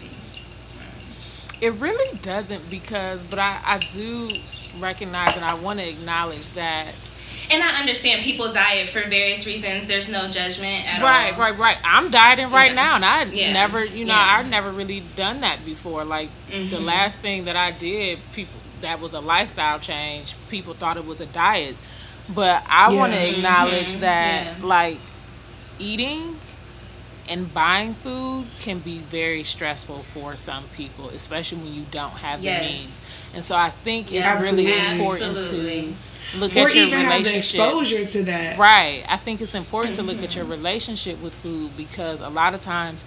[1.60, 4.30] It really doesn't because, but I, I do
[4.78, 7.10] recognize and I want to acknowledge that.
[7.50, 9.88] And I understand people diet for various reasons.
[9.88, 11.40] There's no judgment at Right, all.
[11.40, 11.58] right, right.
[11.58, 11.76] Right.
[11.82, 12.74] I'm dieting right Yeah.
[12.76, 13.52] now, and I Yeah.
[13.52, 14.36] never, you know, Yeah.
[14.38, 16.04] I've never really done that before.
[16.04, 16.84] Like the Mhm.
[16.84, 20.34] last thing that I did, people that was a lifestyle change.
[20.48, 21.74] People thought it was a diet,
[22.28, 24.00] but I want to acknowledge Mhm.
[24.00, 25.00] that, like,
[25.80, 26.38] eating
[27.30, 32.42] and buying food can be very stressful for some people, especially when you don't have
[32.42, 32.60] Yes.
[32.62, 33.28] the means.
[33.34, 35.94] And so I think it's really important Absolutely.
[36.32, 37.60] to look or at your even have the relationship.
[37.60, 38.58] exposure to that.
[38.58, 39.04] Right.
[39.08, 40.52] I think it's important to look at your mm-hmm.
[40.52, 43.04] relationship with food because a lot of times,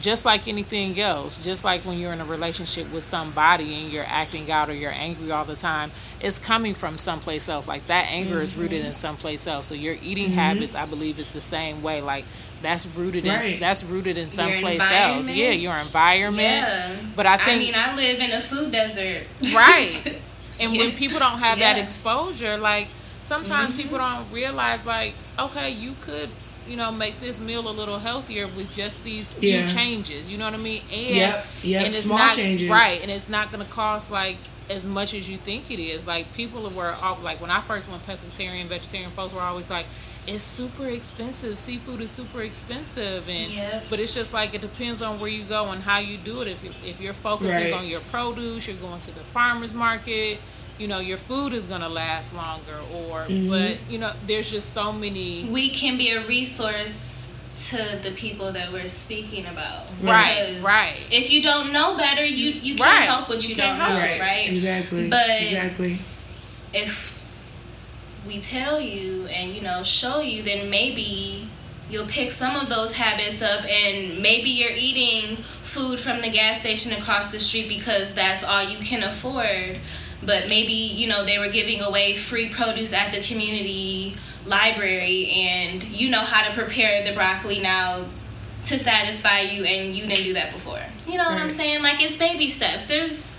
[0.00, 4.06] just like anything else, just like when you're in a relationship with somebody and you're
[4.06, 5.90] acting out or you're angry all the time,
[6.20, 7.68] it's coming from someplace else.
[7.68, 9.66] Like that anger is rooted in someplace else.
[9.66, 12.00] So your eating habits, I believe, is the same way.
[12.00, 12.24] Like
[12.62, 13.52] that's rooted Right.
[13.54, 15.28] in that's rooted in someplace else.
[15.30, 16.66] Yeah, your environment.
[16.66, 16.96] Yeah.
[17.14, 19.26] But I think I mean, I live in a food desert.
[19.54, 20.18] Right.
[20.60, 22.86] And when people don't have that exposure, like
[23.22, 23.82] sometimes Mm-hmm.
[23.82, 26.28] people don't realize, like, okay, you could,
[26.68, 29.66] you know, make this meal a little healthier with just these few Yeah.
[29.66, 30.30] changes.
[30.30, 30.80] You know what I mean?
[30.92, 32.70] And Yep, yep, and it's small not changes.
[32.70, 34.38] right, and it's not gonna cost like
[34.70, 36.06] as much as you think it is.
[36.06, 39.86] Like people were all like when I first went pescatarian, vegetarian, folks were always like,
[40.26, 41.58] it's super expensive.
[41.58, 43.84] Seafood is super expensive, and Yep.
[43.90, 46.48] but it's just like it depends on where you go and how you do it.
[46.48, 47.72] If you if you're focusing Right.
[47.72, 50.38] on your produce, you're going to the farmers market.
[50.82, 53.46] You know your food is gonna last longer, or Mm-hmm.
[53.46, 55.44] but you know there's just so many.
[55.44, 57.16] we can be a resource
[57.68, 59.92] to the people that we're speaking about.
[60.02, 61.06] Right, right.
[61.12, 63.06] If you don't know better, you you can't Right.
[63.08, 64.20] help what you, You don't know, help it.
[64.20, 64.48] right?
[64.50, 65.08] Exactly.
[65.08, 65.98] But- exactly.
[66.74, 67.22] If
[68.26, 71.46] we tell you and you know show you, then maybe
[71.88, 76.58] you'll pick some of those habits up, and maybe you're eating food from the gas
[76.58, 79.76] station across the street because that's all you can afford.
[80.24, 84.16] But maybe you know they were giving away free produce at the community
[84.46, 88.04] library, and you know how to prepare the broccoli now
[88.66, 90.80] to satisfy you, and you didn't do that before.
[91.06, 91.82] You know what I'm saying?
[91.82, 92.86] Like it's baby steps.
[92.86, 93.32] There's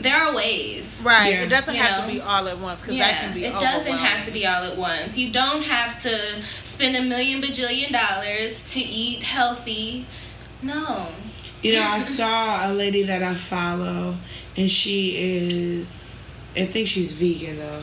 [0.00, 0.96] there are ways.
[1.02, 1.34] Right.
[1.34, 1.42] Yeah.
[1.42, 2.06] It doesn't have know?
[2.06, 4.64] to be all at once because that can be it doesn't have to be all
[4.64, 5.18] at once.
[5.18, 10.06] You don't have to spend a million bajillion dollars to eat healthy.
[10.62, 11.08] No.
[11.62, 14.16] You know, I saw a lady that I follow,
[14.56, 15.99] and she is,
[16.56, 17.82] I think she's vegan though.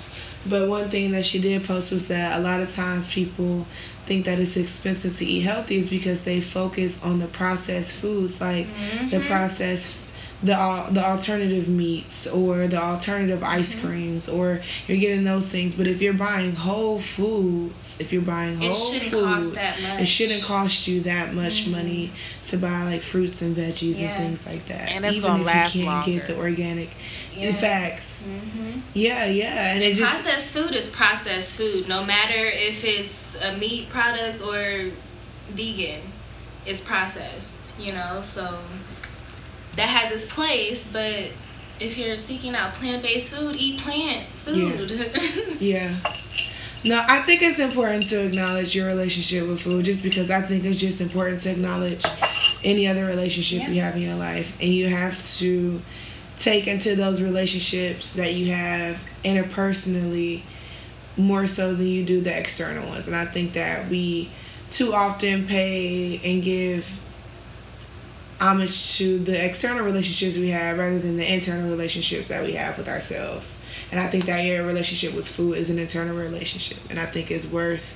[0.49, 3.65] But one thing that she did post was that a lot of times people
[4.05, 8.39] think that it's expensive to eat healthy is because they focus on the processed foods,
[8.39, 9.27] like the mm-hmm.
[9.27, 9.95] processed,
[10.43, 15.73] the al- the alternative meats or the alternative ice creams, or you're getting those things.
[15.73, 19.81] But if you're buying whole foods, if you're buying whole shouldn't foods, cost that it
[19.81, 19.91] much.
[19.93, 20.03] Mm-hmm.
[20.05, 22.11] shouldn't cost you that much money
[22.45, 24.09] to buy like fruits and veggies Yeah.
[24.21, 24.89] and things like that.
[24.91, 26.89] And it's Even gonna if last you can't get the organic
[27.35, 27.53] Yeah.
[27.53, 28.21] facts.
[28.21, 33.35] hmm Yeah, yeah, and it just Processed food is processed food, no matter if it's
[33.41, 34.91] a meat product or
[35.49, 36.01] vegan.
[36.65, 38.19] It's processed, you know.
[38.21, 38.59] So
[39.77, 41.31] that has its place, but
[41.79, 44.91] if you're seeking out plant-based food, eat plant food.
[45.59, 45.95] yeah.
[46.83, 50.63] No, I think it's important to acknowledge your relationship with food, just because I think
[50.63, 52.03] it's just important to acknowledge
[52.63, 55.81] any other relationship you have in your life, and you have to
[56.37, 60.41] take into those relationships that you have interpersonally
[61.17, 63.07] more so than you do the external ones.
[63.07, 64.29] And I think that we
[64.69, 66.87] too often pay and give
[68.39, 72.77] homage to the external relationships we have rather than the internal relationships that we have
[72.77, 73.61] with ourselves.
[73.91, 76.77] And I think that your relationship with food is an internal relationship.
[76.89, 77.95] And I think it's worth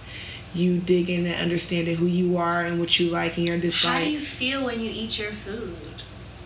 [0.54, 3.94] you digging and understanding who you are and what you like and your dislike.
[3.94, 5.76] How do you feel when you eat your food?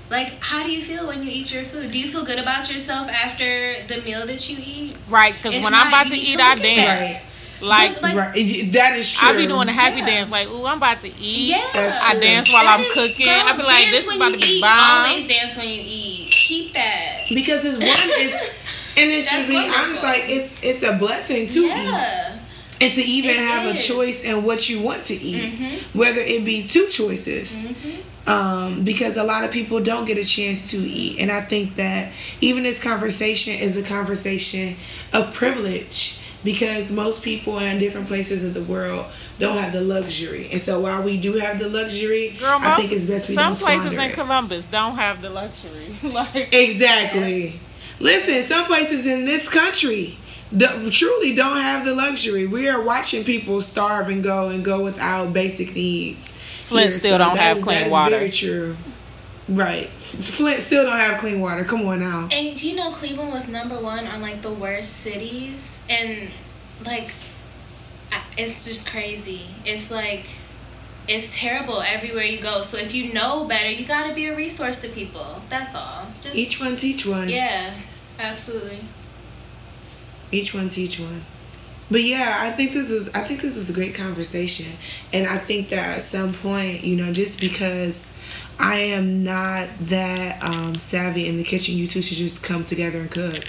[0.10, 1.92] Like, how do you feel when you eat your food?
[1.92, 4.98] Do you feel good about yourself after the meal that you eat?
[5.10, 7.00] Right, because when not, I'm about to eat, to I look at that.
[7.06, 7.26] dance.
[7.62, 8.72] Like, Like- right.
[8.74, 9.30] That is true.
[9.30, 10.06] I be doing a happy Yeah.
[10.08, 11.50] dance, like, ooh, I'm about to eat.
[11.52, 11.62] Yeah.
[11.74, 13.26] That's I dance while That I'm is- cooking.
[13.28, 14.62] girl, I be like, this is about to be eat.
[14.62, 15.08] bomb.
[15.10, 16.32] Always dance when you eat.
[16.32, 17.22] Keep that.
[17.34, 18.50] because it's one it's
[18.98, 19.84] and it should That's be wonderful.
[19.84, 21.68] honest like it's it's a blessing to eat.
[21.68, 22.32] yeah.
[22.82, 23.90] And to even It have is.
[23.90, 25.80] a choice in what you want to eat, Mhm.
[25.94, 27.50] whether it be two choices.
[27.52, 27.96] Mhm.
[28.28, 31.20] Um, because a lot of people don't get a chance to eat.
[31.20, 34.76] And I think that even this conversation is a conversation
[35.14, 36.16] of privilege
[36.46, 39.06] because most people in different places of the world
[39.40, 40.48] don't have the luxury.
[40.52, 43.54] And so while we do have the luxury, Girl, I think it's best we some
[43.54, 44.14] don't places in it.
[44.14, 45.88] Columbus don't have the luxury.
[46.04, 47.60] like, Exactly.
[48.00, 50.18] Listen, some places in this country
[50.56, 52.46] do, truly don't have the luxury.
[52.48, 56.32] We are watching people starve and go and go without basic needs.
[56.32, 58.18] Flint still don't have is- clean that is water.
[58.18, 58.78] Very true.
[59.48, 59.88] Right.
[59.90, 61.64] Flint still don't have clean water.
[61.64, 62.28] Come on now.
[62.32, 66.32] And you know, Cleveland was number one on like the worst cities, and
[66.86, 67.12] like,
[68.38, 69.48] it's just crazy.
[69.66, 70.28] It's like,
[71.08, 72.62] it's terrible everywhere you go.
[72.64, 75.42] So if you know better, you got to be a resource to people.
[75.50, 76.08] That's all.
[76.22, 77.30] Just Each one teach one.
[77.30, 77.74] Yeah,
[78.20, 78.80] absolutely.
[80.32, 81.24] Each one teach one.
[81.92, 84.72] But yeah, I think this was I think this was a great conversation.
[85.14, 88.12] And I think that at some point, you know, just because
[88.58, 93.02] I am not that um, savvy in the kitchen, you two should just come together
[93.02, 93.46] and cook.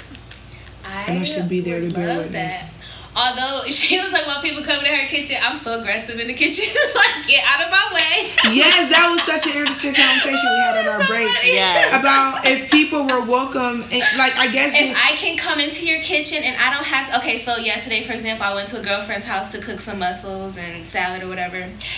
[0.96, 2.74] I And I should be there to bear witness.
[2.74, 2.82] that.
[3.16, 6.34] although she was like, "Well, people come to her kitchen, I'm so aggressive in the
[6.34, 6.66] kitchen.
[6.94, 10.76] like, get out of my way." yes, that was such an interesting conversation we had
[10.76, 12.00] on our break Yes.
[12.00, 13.82] about if people were welcome.
[13.90, 17.08] And, like I guess if I can come into your kitchen and I don't have
[17.10, 19.98] to, okay, so yesterday, for example, I went to a girlfriend's house to cook some
[19.98, 21.56] mussels and salad or whatever,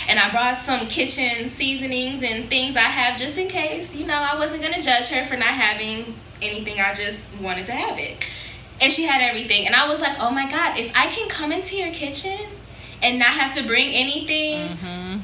[0.08, 3.94] and I brought some kitchen seasonings and things I have just in case.
[3.94, 6.80] You know, I wasn't gonna judge her for not having anything.
[6.80, 8.24] I just wanted to have it,
[8.80, 11.52] and she had everything, and I was like, oh my god, if I can come
[11.52, 12.38] into your kitchen
[13.02, 14.68] and not have to bring anything.
[14.76, 15.18] Mm-hmm.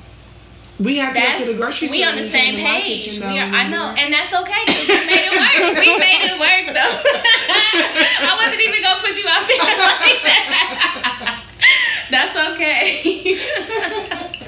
[0.85, 1.97] we have to That's go to the grocery store.
[1.99, 3.05] we on the same come to my page.
[3.05, 5.75] kitchen, We are, I know, and that's okay because we made it work.
[5.85, 6.95] we made it work though.
[8.31, 9.59] I wasn't even gonna put you out there
[10.03, 11.43] like that.
[12.11, 14.44] that's okay.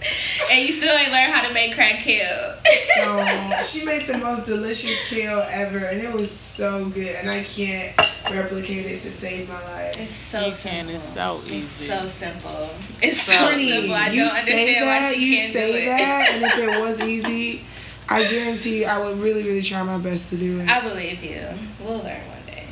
[0.50, 2.54] and you still ain't learned how to make crack kale.
[2.98, 7.14] No, she made the most delicious kale ever, and it was so good.
[7.16, 7.96] And I can't
[8.30, 9.98] replicate it to save my life.
[10.00, 10.70] It's so You simple.
[10.70, 10.88] can.
[10.94, 11.86] It's so It's easy.
[11.88, 12.70] so simple.
[13.02, 13.94] It's So so, simple.
[13.94, 15.84] I you don't say understand that, why she you can't say do it.
[15.86, 17.64] that, and if it was easy,
[18.08, 20.68] I guarantee you, I would really, really try my best to do it.
[20.68, 21.42] I believe you.
[21.80, 22.52] We'll learn one day.
[22.52, 22.64] Okay.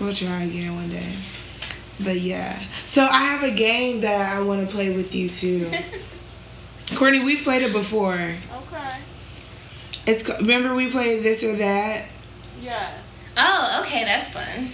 [0.00, 1.12] We'll try again one day.
[1.98, 2.62] But yeah.
[2.84, 5.70] So I have a game that I want to play with you too.
[6.94, 8.14] Courtney, we've played it before.
[8.14, 8.96] Okay.
[10.06, 12.06] It's remember we played this or that.
[12.62, 13.34] Yes.
[13.36, 14.68] Oh, okay, that's fun.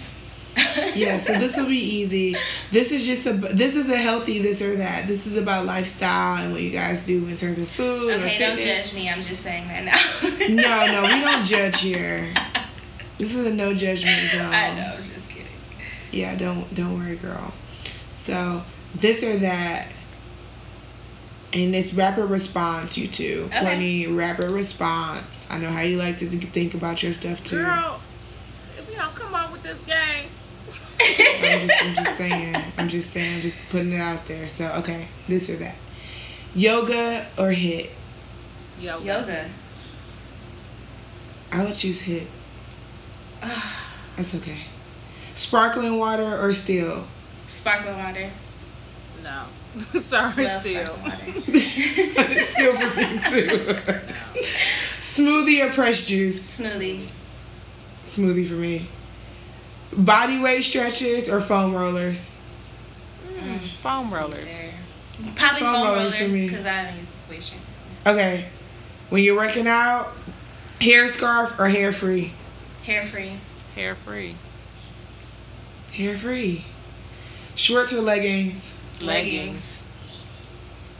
[0.95, 2.35] Yeah, so this will be easy.
[2.71, 5.07] This is just a this is a healthy this or that.
[5.07, 8.09] This is about lifestyle and what you guys do in terms of food.
[8.11, 8.89] or Okay, don't fitness.
[8.91, 9.09] judge me.
[9.09, 10.47] I'm just saying that now.
[10.49, 12.31] No, no, we don't judge here.
[13.17, 14.45] This is a no judgment zone.
[14.53, 15.47] I know, just kidding.
[16.11, 17.53] Yeah, don't don't worry, girl.
[18.13, 18.63] So
[18.95, 19.87] this or that,
[21.53, 22.97] and it's rapid response.
[22.97, 23.59] You two, Okay.
[23.61, 25.49] Courtney, rapid response.
[25.51, 27.57] I know how you like to think about your stuff too.
[27.63, 28.01] Girl,
[28.69, 30.29] if you don't come up with this game.
[30.99, 32.55] I'm just, I'm just saying.
[32.77, 33.41] I'm just saying.
[33.41, 34.47] Just putting it out there.
[34.47, 35.75] So okay, this or that.
[36.55, 37.89] Yoga or HIIT?
[38.79, 39.05] Yoga.
[39.05, 39.49] Yoga.
[41.51, 42.25] I would choose HIIT.
[44.15, 44.59] That's okay.
[45.35, 47.05] Sparkling water or still?
[47.47, 48.29] Sparkling water.
[49.23, 49.43] No.
[49.77, 50.85] Sorry, Love still.
[50.85, 51.59] sparkling water.
[52.45, 53.79] still for me too.
[54.99, 56.59] Smoothie or press juice?
[56.59, 57.07] Smoothie.
[58.05, 58.87] Smoothie for me.
[59.95, 62.31] Body weight stretches or foam rollers?
[63.29, 64.63] Mm, foam rollers.
[64.63, 64.73] There.
[65.35, 66.47] Probably Foam foam rollers rollers for me.
[66.49, 67.65] because I don't use weight strength.
[68.07, 68.45] Okay.
[69.09, 70.09] When you're working out,
[70.81, 72.33] hair scarf or hair free?
[72.83, 73.37] Hair free.
[73.75, 74.35] Hair free.
[75.91, 76.65] Hair free.
[77.55, 78.72] Shorts or leggings?
[79.01, 79.85] Leggings.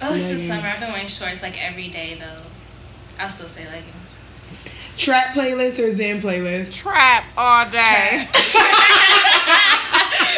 [0.01, 0.67] Oh, it's the summer.
[0.67, 2.41] I've been wearing shorts like every day though.
[3.19, 3.95] I'll still say leggings.
[4.97, 6.81] Trap playlist or Zen playlist?
[6.81, 8.19] Trap all day.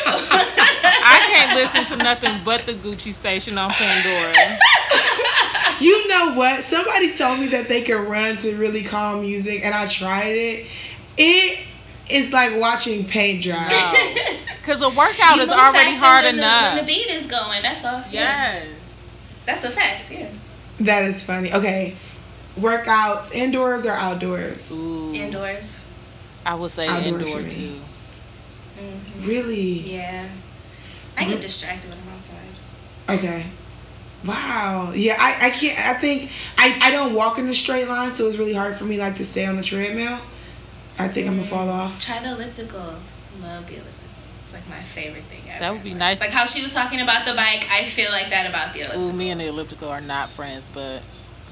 [0.07, 4.33] I can't listen to nothing but the Gucci station on Pandora.
[5.79, 6.63] You know what?
[6.63, 10.67] Somebody told me that they could run to really calm music, and I tried it.
[11.17, 11.65] It
[12.09, 13.69] is like watching paint dry.
[13.69, 14.31] No.
[14.65, 16.71] Because a workout You is already hard when enough.
[16.71, 17.99] The, when the beat is going, that's all.
[18.09, 18.51] Yeah.
[18.51, 19.07] Yes.
[19.45, 20.27] That's a fact, yeah.
[20.79, 21.53] That is funny.
[21.53, 21.95] Okay.
[22.59, 24.71] Workouts indoors or outdoors?
[24.71, 25.13] Ooh.
[25.13, 25.83] Indoors.
[26.47, 27.49] I would say Outdoors indoor for me.
[27.49, 27.81] too.
[28.79, 29.61] hmm Really?
[29.81, 30.27] Yeah.
[31.15, 33.19] I get distracted when I'm outside.
[33.19, 33.45] Okay.
[34.25, 34.93] Wow.
[34.95, 38.27] Yeah, I, I can't I think I, I don't walk in a straight line, so
[38.27, 40.17] it's really hard for me like to stay on the treadmill.
[40.97, 41.99] I think I'm gonna fall off.
[42.03, 42.95] Try the elliptical.
[43.41, 43.91] Love the elliptical.
[44.43, 45.59] It's like my favorite thing ever.
[45.59, 46.21] That would be nice.
[46.21, 49.09] Like how she was talking about the bike, I feel like that about the elliptical.
[49.09, 51.01] Ooh, me and the elliptical are not friends, but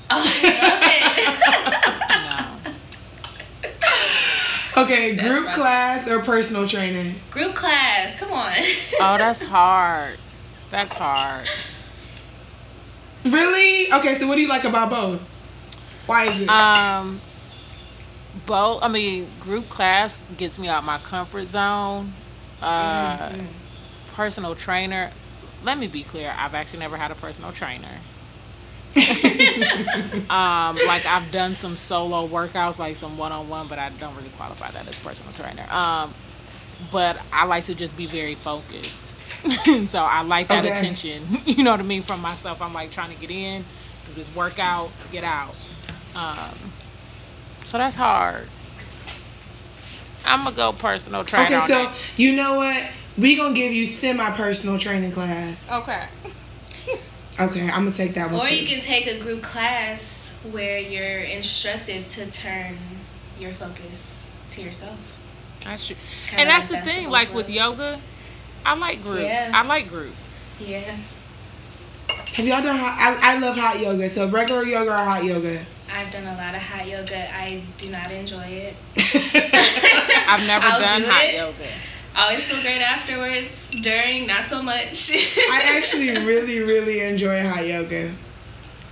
[0.10, 2.66] Oh, I love it.
[2.66, 2.72] no.
[4.76, 5.56] Okay, That's group rough.
[5.56, 7.14] class or personal training?
[7.30, 8.54] Group class, come on.
[9.00, 10.18] Oh, that's hard.
[10.72, 11.48] That's hard.
[13.24, 13.94] Really?
[13.94, 15.30] Okay, so what do you like about both?
[16.08, 16.50] Why is it?
[16.50, 17.22] Um,
[18.46, 18.84] both.
[18.84, 22.12] I mean, group class gets me out my comfort zone.
[22.62, 23.34] Uh,
[24.14, 25.12] personal trainer.
[25.64, 26.34] Let me be clear.
[26.38, 28.00] I've actually never had a personal trainer.
[30.30, 34.16] um, like I've done some solo workouts, like some one on one, but I don't
[34.16, 35.66] really qualify that as personal trainer.
[35.72, 36.14] Um,
[36.92, 39.16] but I like to just be very focused.
[39.88, 40.74] so I like that Okay.
[40.74, 41.24] attention.
[41.46, 42.62] You know what I mean from myself.
[42.62, 43.64] I'm like trying to get in,
[44.06, 45.56] do this workout, get out.
[46.16, 46.73] Um,
[47.64, 48.48] so that's hard.
[50.26, 51.58] I'm gonna go personal trainer.
[51.58, 51.94] okay, so that.
[52.18, 52.84] you know what?
[53.18, 55.72] We gonna give you semi personal training class.
[55.72, 56.06] okay.
[57.40, 58.56] Okay, I'm gonna take that one Or too.
[58.56, 62.78] you can take a group class where you're instructed to turn
[63.40, 64.98] your focus to yourself.
[65.64, 65.96] That's true.
[66.28, 67.10] Kinda and that's like the thing.
[67.10, 68.02] basketball Like with yoga,
[68.66, 69.22] I like group.
[69.22, 69.52] Yeah.
[69.54, 70.14] I like group.
[70.60, 70.96] Yeah.
[72.34, 72.78] Have y'all done?
[72.78, 74.10] Hot, I I love hot yoga.
[74.10, 75.62] So regular yoga or hot yoga?
[75.92, 77.34] I've done a lot of hot yoga.
[77.36, 78.76] I do not enjoy it.
[80.28, 81.36] I've never I'll done do hot it.
[81.36, 81.70] yoga.
[82.16, 83.50] I always feel great afterwards.
[83.82, 85.12] During, not so much.
[85.52, 88.12] I actually really really enjoy hot yoga.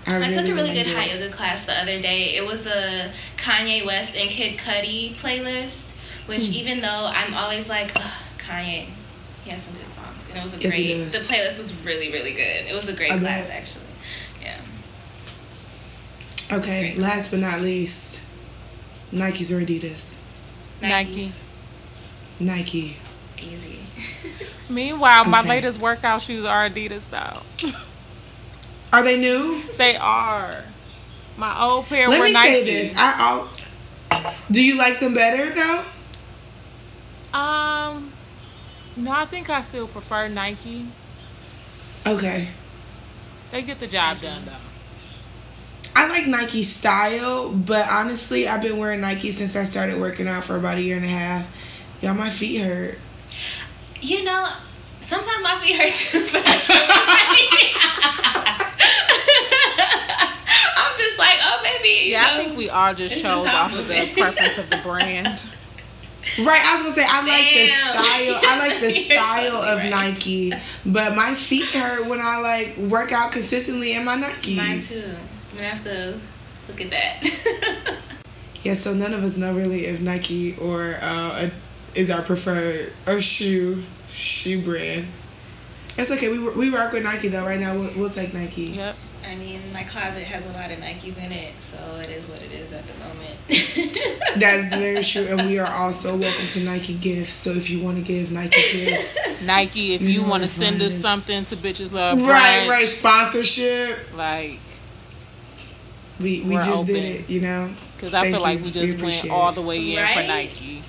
[0.08, 2.36] I took a really good enjoy hot yoga class the other day.
[2.36, 5.92] It was a Kanye West and Kid Cudi playlist,
[6.26, 6.54] which Hmm.
[6.56, 7.94] even though I'm always like,
[8.40, 8.88] Kanye,
[9.44, 11.12] he has some good songs, and it was a Yes, great.
[11.12, 12.66] The playlist was really really good.
[12.68, 13.56] It was a great I class bet.
[13.56, 13.86] actually.
[16.52, 16.58] Yeah.
[16.58, 18.22] Okay, Great last but not least,
[19.14, 20.18] Nikes or Adidas?
[20.82, 21.32] Nike.
[22.40, 22.98] Nike.
[23.40, 23.80] Easy.
[24.70, 25.50] Meanwhile, my Okay.
[25.50, 27.42] latest workout shoes are Adidas though.
[28.94, 29.62] Are they new?
[29.78, 30.64] they are.
[31.38, 32.62] My old pair Let were me Nike.
[32.62, 32.98] say this.
[32.98, 33.48] I,
[34.12, 35.84] i do you like them better though?
[37.34, 38.12] Um,
[38.98, 40.88] no, I think I still prefer Nike.
[42.06, 42.50] Okay.
[43.52, 44.52] They get the job done though.
[45.96, 50.44] I like Nike style, but honestly, I've been wearing Nike since I started working out
[50.44, 51.48] for about a year and a half.
[52.02, 52.98] Y'all, my feet hurt.
[54.00, 54.50] You know,
[55.00, 56.76] sometimes my feet hurt too, but I still
[60.78, 61.90] I'm just like, oh, maybe.
[62.06, 65.54] you Yeah, I think we all just chose off of the preference of the brand.
[66.40, 68.40] Right, I was gonna say I like the style.
[68.48, 69.90] I like the style totally of right.
[69.90, 70.54] Nike,
[70.86, 74.56] but my feet hurt when I like work out consistently in my Nikes.
[74.56, 75.16] Mine too.
[75.52, 76.20] I'm gonna have to
[76.68, 77.98] look at that.
[78.64, 81.50] Yeah, so none of us know really if Nike or uh,
[81.96, 85.08] is our preferred or shoe shoe brand.
[85.98, 86.30] It's okay.
[86.30, 87.44] We we rock with Nike though.
[87.44, 88.66] Right now, we'll, we'll take Nike.
[88.66, 88.96] Yep.
[89.28, 92.40] I mean, my closet has a lot of Nikes in it, so it is what
[92.44, 93.40] it is at the moment.
[94.40, 97.34] That's very true, and we are also welcome to Nike gifts.
[97.34, 100.82] So if you want to give Nike gifts, Nike, if You you want to send
[100.84, 103.98] us something to bitches love brunch, right, right, sponsorship.
[104.16, 104.60] like,
[106.22, 106.94] We we We're just open.
[106.94, 107.70] did it, you know.
[107.96, 108.64] because I Thank feel like you.
[108.66, 110.84] we We just went all the way in for Nike.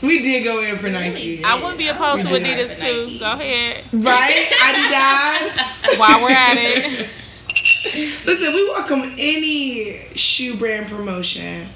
[0.00, 1.10] We did go in for Really?
[1.10, 1.44] Nike.
[1.44, 3.06] I wouldn't be opposed to Adidas too.
[3.06, 3.18] Nike.
[3.18, 3.84] Go ahead.
[3.92, 5.98] Right, Adidas.
[5.98, 7.08] While we're at it,
[8.24, 11.66] Listen, we welcome any shoe brand promotion.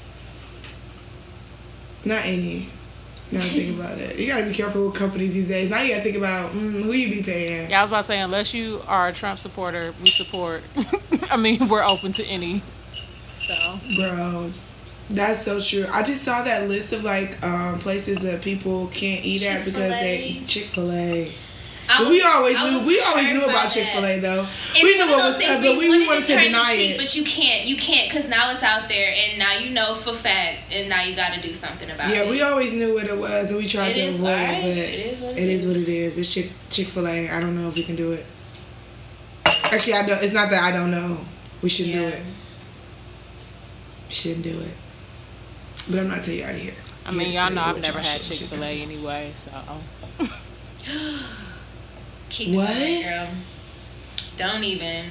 [2.05, 2.69] Not any.
[3.31, 4.19] Now think about it.
[4.19, 5.71] You gotta be careful with companies these days.
[5.71, 7.71] Now you gotta think about mm, who you be paying.
[7.71, 10.63] yeah, I was about to say, unless you are a Trump supporter, we support.
[11.31, 12.63] I mean, we're open to any.
[13.47, 14.53] So Bro,
[15.11, 15.87] that's so true.
[15.93, 19.91] I just saw that list of like um, places that people can't eat at because
[19.91, 21.33] they eat Chick Fil A.
[21.99, 23.69] Was- we always knew we always knew about.
[23.69, 24.47] Chick Fil A though.
[24.71, 26.97] It's we knew what was up, but we, we wanted wanted to deny cheap, it.
[26.99, 30.15] But you can't, you can't, because now it's out there, and now you know for
[30.15, 32.15] fact, and now you got to do something about it.
[32.17, 34.55] Yeah, we always knew what it was, and we tried It to avoid alright.
[34.59, 34.63] it.
[34.63, 35.69] But It is what it it is is.
[35.69, 36.19] what it is.
[36.19, 37.29] It's Chick Chick Fil A.
[37.29, 38.25] I don't know if we can do it.
[39.45, 40.23] Actually, I don't.
[40.23, 41.19] It's not that I don't know.
[41.63, 42.23] We shouldn't do it.
[44.13, 44.75] We shouldn't do it.
[45.91, 46.75] But I'm not telling you out of here.
[47.07, 49.51] I mean, y'all know I've never had Chick Fil A anyway, so
[52.29, 52.69] Keep it What?
[52.69, 53.29] going, girl.
[54.37, 55.07] Don't even.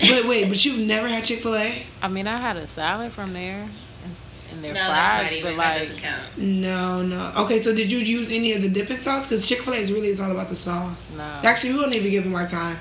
[0.00, 1.82] Wait, wait, but you've never had Chick Fil A?
[2.00, 3.68] I mean, I had a salad from there
[4.04, 4.22] and,
[4.52, 5.56] and their no, fries, that's not even.
[5.56, 6.38] but that like, doesn't count.
[6.38, 7.32] No, no.
[7.38, 9.24] Okay, so did you use any of the dipping sauce?
[9.28, 11.16] Because Chick Fil A is really is all about the sauce.
[11.16, 11.24] No.
[11.42, 12.76] Actually, we won't even give them our time.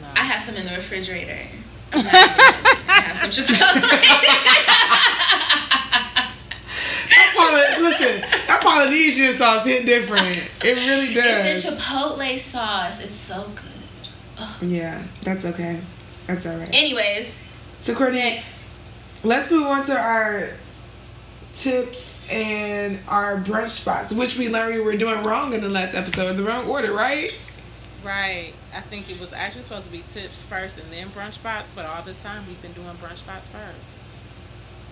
[0.00, 0.06] no.
[0.14, 1.36] I have some in the refrigerator.
[3.22, 5.04] I'm not even- I have some Chipotle.
[7.08, 10.38] That Poly- listen, that Polynesian sauce hit different.
[10.64, 11.64] It really it's does.
[11.64, 13.00] the Chipotle sauce.
[13.00, 14.70] It's so good.
[14.70, 15.80] yeah, that's okay.
[16.26, 16.68] That's all right.
[16.72, 17.32] Anyways,
[17.82, 18.52] So, Courtney, next.
[19.22, 20.48] let's move on to our
[21.56, 25.94] tips and our brunch spots, which we learned we were doing wrong in the last
[25.94, 27.32] episode, the wrong order, right?
[28.02, 28.54] Right.
[28.74, 31.86] I think it was actually supposed to be tips first and then brunch spots, but
[31.86, 34.00] all this time we've been doing brunch spots first.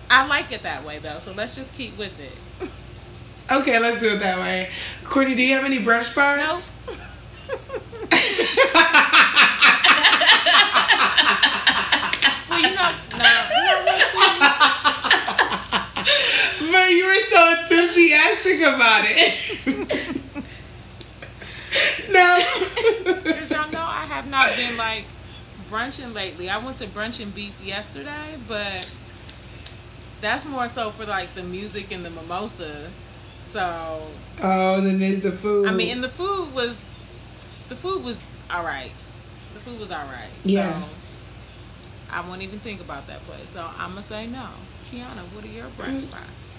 [0.09, 2.69] I like it that way though, so let's just keep with it.
[3.51, 4.69] Okay, let's do it that way.
[5.03, 6.39] Courtney, do you have any brunch spots?
[6.39, 6.61] No.
[12.49, 13.17] well, you know, no.
[13.19, 14.13] Do I want to?
[16.71, 20.15] But you were so enthusiastic about it.
[22.09, 22.39] no.
[23.23, 25.05] Because y'all know I have not been like
[25.69, 26.49] brunching lately.
[26.49, 28.89] I went to brunching beats yesterday, but
[30.21, 32.89] that's more so for like the music and the mimosa.
[33.43, 34.01] So
[34.41, 35.67] oh, then there's the food.
[35.67, 36.85] I mean, and the food was,
[37.67, 38.21] the food was
[38.51, 38.91] all right.
[39.53, 40.29] The food was all right.
[40.43, 40.81] Yeah.
[40.81, 40.87] So
[42.11, 43.49] I won't even think about that place.
[43.49, 44.47] So I'm gonna say no.
[44.83, 46.01] Kiana, what are your brunch Mm.
[46.01, 46.57] spots?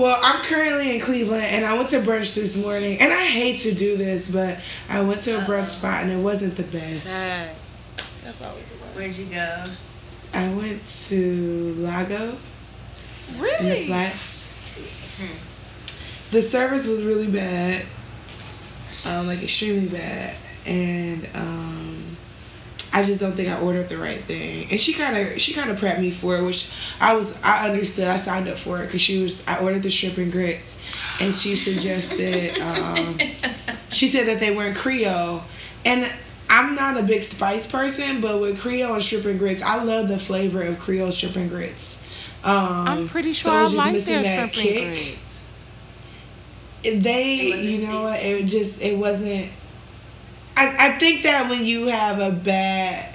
[0.00, 2.98] Well, I'm currently in Cleveland, and I went to brunch this morning.
[3.00, 4.56] And I hate to do this, but
[4.88, 7.06] I went to a brunch spot, and it wasn't the best.
[7.06, 7.54] Dang.
[8.24, 8.90] That's always the way.
[8.94, 9.62] Where'd you go?
[10.32, 12.38] I went to Lago
[13.28, 13.86] in the Really?
[13.88, 14.72] flats.
[16.30, 17.84] The service was really bad,
[19.04, 20.34] um, like extremely bad,
[20.64, 22.16] and um,
[22.92, 24.68] I just don't think I ordered the right thing.
[24.70, 27.68] And she kind of she kind of prepped me for it, which I was I
[27.68, 28.08] understood.
[28.08, 30.76] I signed up for it because she was I ordered the shrimp and grits,
[31.20, 33.18] and she suggested um,
[33.90, 35.42] she said that they weren't Creole,
[35.84, 36.10] and
[36.48, 40.08] I'm not a big spice person, but with Creole and shrimp and grits, I love
[40.08, 41.98] the flavor of Creole shrimp and grits.
[42.42, 44.82] Um, I'm pretty sure it I was like their shrimp kick.
[44.82, 45.46] and grits.
[46.82, 48.20] They, you know what?
[48.20, 49.50] It just it wasn't.
[50.56, 53.14] I I think that when you have a bad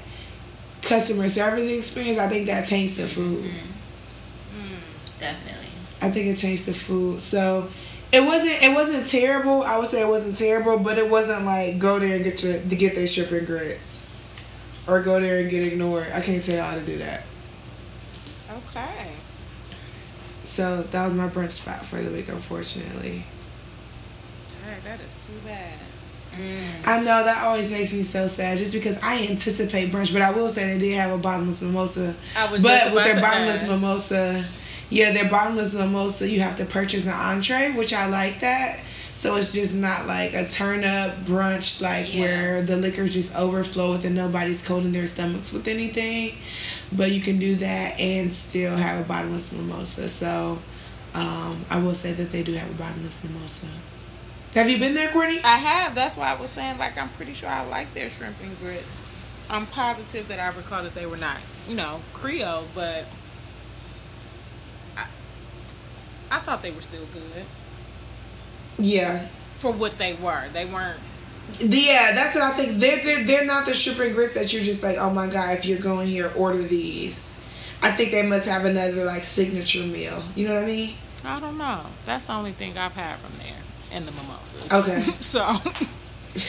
[0.81, 3.43] customer service experience, I think that taints the food.
[3.43, 3.51] Mm.
[4.57, 5.67] Mm, definitely.
[6.01, 7.21] I think it taints the food.
[7.21, 7.69] So
[8.11, 9.63] it wasn't it wasn't terrible.
[9.63, 12.53] I would say it wasn't terrible, but it wasn't like go there and get your
[12.53, 14.07] to get their shrimp and grits,
[14.87, 16.07] or go there and get ignored.
[16.13, 17.23] I can't tell you how to do that.
[18.49, 19.11] Okay.
[20.45, 23.23] So that was my brunch spot for the week, unfortunately.
[24.47, 25.73] Dang, that is too bad.
[26.39, 26.87] Mm.
[26.87, 30.11] I know that always makes me so sad, just because I anticipate brunch.
[30.13, 32.13] But I will say they did have a bottomless mimosa.
[32.35, 33.69] I was But just with their to bottomless ask.
[33.69, 34.45] mimosa,
[34.89, 38.79] yeah, their bottomless mimosa, you have to purchase an entree, which I like that.
[39.17, 42.19] So it's just not like a turn up brunch, like Yeah.
[42.21, 46.33] where the liquors just overflow with and nobody's coating their stomachs with anything.
[46.91, 50.09] But you can do that and still have a bottomless mimosa.
[50.09, 50.59] So
[51.15, 53.67] um, I will say that they do have a bottomless mimosa.
[54.55, 55.39] Have you been there, Courtney?
[55.43, 55.95] I have.
[55.95, 58.95] That's why I was saying, like, I'm pretty sure I like their shrimp and grits.
[59.49, 61.37] I'm positive that I recall that they were not,
[61.67, 63.05] you know, Creole, but
[64.97, 65.05] I,
[66.31, 67.43] I thought they were still good
[68.79, 69.27] Yeah.
[69.53, 70.47] for what they were.
[70.53, 70.99] They weren't.
[71.59, 72.79] Yeah, that's what I think.
[72.79, 75.57] They're, they're, they're not the shrimp and grits that you're just like, oh my god,
[75.59, 77.39] if you're going here, order these.
[77.83, 80.23] I think they must have another like signature meal.
[80.33, 80.95] You know what I mean?
[81.23, 81.81] I don't know.
[82.05, 83.57] That's the only thing I've had from there,
[83.91, 84.71] and the mimosas.
[84.73, 84.99] Okay.
[85.19, 85.47] so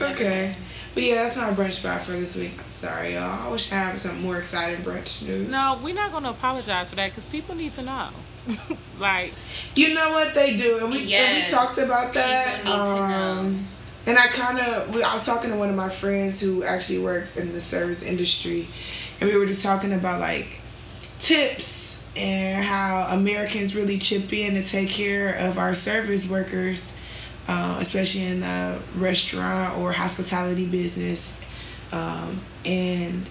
[0.00, 0.54] okay.
[0.94, 2.52] But yeah, that's my brunch spot for this week.
[2.58, 3.48] I'm sorry, y'all.
[3.48, 5.50] I wish I had some more exciting brunch news.
[5.50, 8.08] no, we're not gonna apologize for that because people need to know.
[8.98, 9.34] like,
[9.74, 12.58] You know what they do, and we and Yes, we talked about that.
[12.62, 13.38] people need to know.
[13.40, 13.66] Um,
[14.06, 17.36] and I kind of, I was talking to one of my friends who actually works
[17.36, 18.68] in the service industry,
[19.20, 20.60] and we were just talking about like
[21.18, 21.64] tips
[22.16, 26.92] and how Americans really chip in to take care of our service workers,
[27.48, 31.32] uh, especially in the restaurant or hospitality business,
[31.92, 33.26] um, and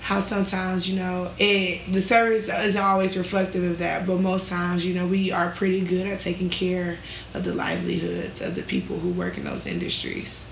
[0.00, 4.84] how sometimes you know it the service isn't always reflective of that but most times
[4.84, 6.96] you know we are pretty good at taking care
[7.34, 10.50] of the livelihoods of the people who work in those industries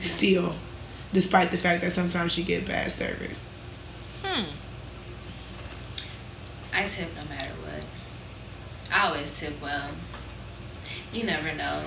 [0.00, 0.52] still
[1.12, 3.48] despite the fact that sometimes you get bad service.
[4.22, 4.44] Hmm,
[6.78, 7.84] I tip no matter what.
[8.92, 9.90] I always tip well.
[11.12, 11.82] You never know.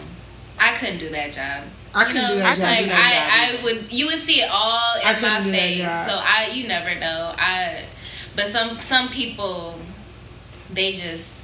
[0.60, 1.64] I couldn't do that job.
[1.96, 4.20] I couldn't know, do that Like job do that I, job I would, you would
[4.20, 5.80] see it all in my face.
[5.80, 7.34] So I, you never know.
[7.38, 7.86] I,
[8.36, 9.80] but some some people,
[10.74, 11.38] they just,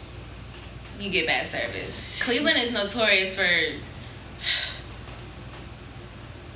[1.00, 2.06] you get bad service.
[2.20, 3.48] Cleveland is notorious for.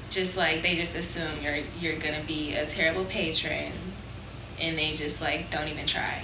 [0.10, 3.72] Just like they just assume you're you're gonna be a terrible patron,
[4.60, 6.22] and they just like don't even try.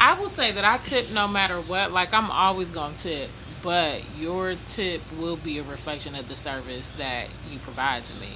[0.00, 1.92] I will say that I tip no matter what.
[1.92, 3.28] Like I'm always gonna tip,
[3.62, 8.28] but your tip will be a reflection of the service that you provide to me.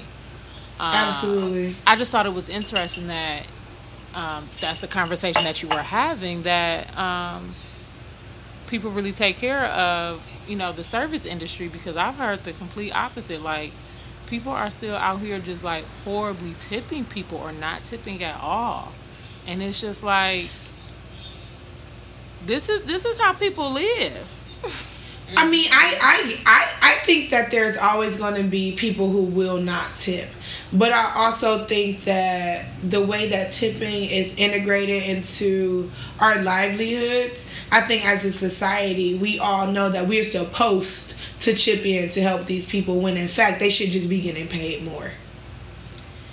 [0.79, 1.77] Um, Absolutely.
[1.87, 3.47] I just thought it was interesting that
[4.15, 6.43] um, that's the conversation that you were having.
[6.43, 7.55] That um,
[8.67, 12.95] people really take care of, you know, the service industry because I've heard the complete
[12.95, 13.43] opposite.
[13.43, 13.73] Like
[14.27, 18.93] people are still out here just like horribly tipping people or not tipping at all,
[19.47, 20.51] and it's just like
[22.47, 24.45] this is this is how people live.
[25.37, 29.23] I mean, I, I, I, I think that there's always going to be people who
[29.23, 30.29] will not tip.
[30.73, 35.91] But I also think that the way that tipping is integrated into
[36.21, 41.85] our livelihoods, I think as a society, we all know that we're supposed to chip
[41.85, 45.11] in to help these people when in fact they should just be getting paid more.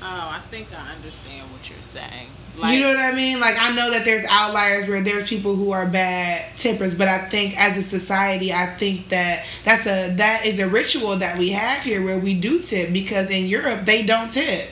[0.02, 2.28] Oh, I think I understand what you're saying.
[2.56, 3.40] You know what I mean?
[3.40, 7.28] Like I know that there's outliers where there's people who are bad tippers, but I
[7.30, 11.50] think as a society, I think that that's a that is a ritual that we
[11.50, 14.70] have here where we do tip because in Europe they don't tip.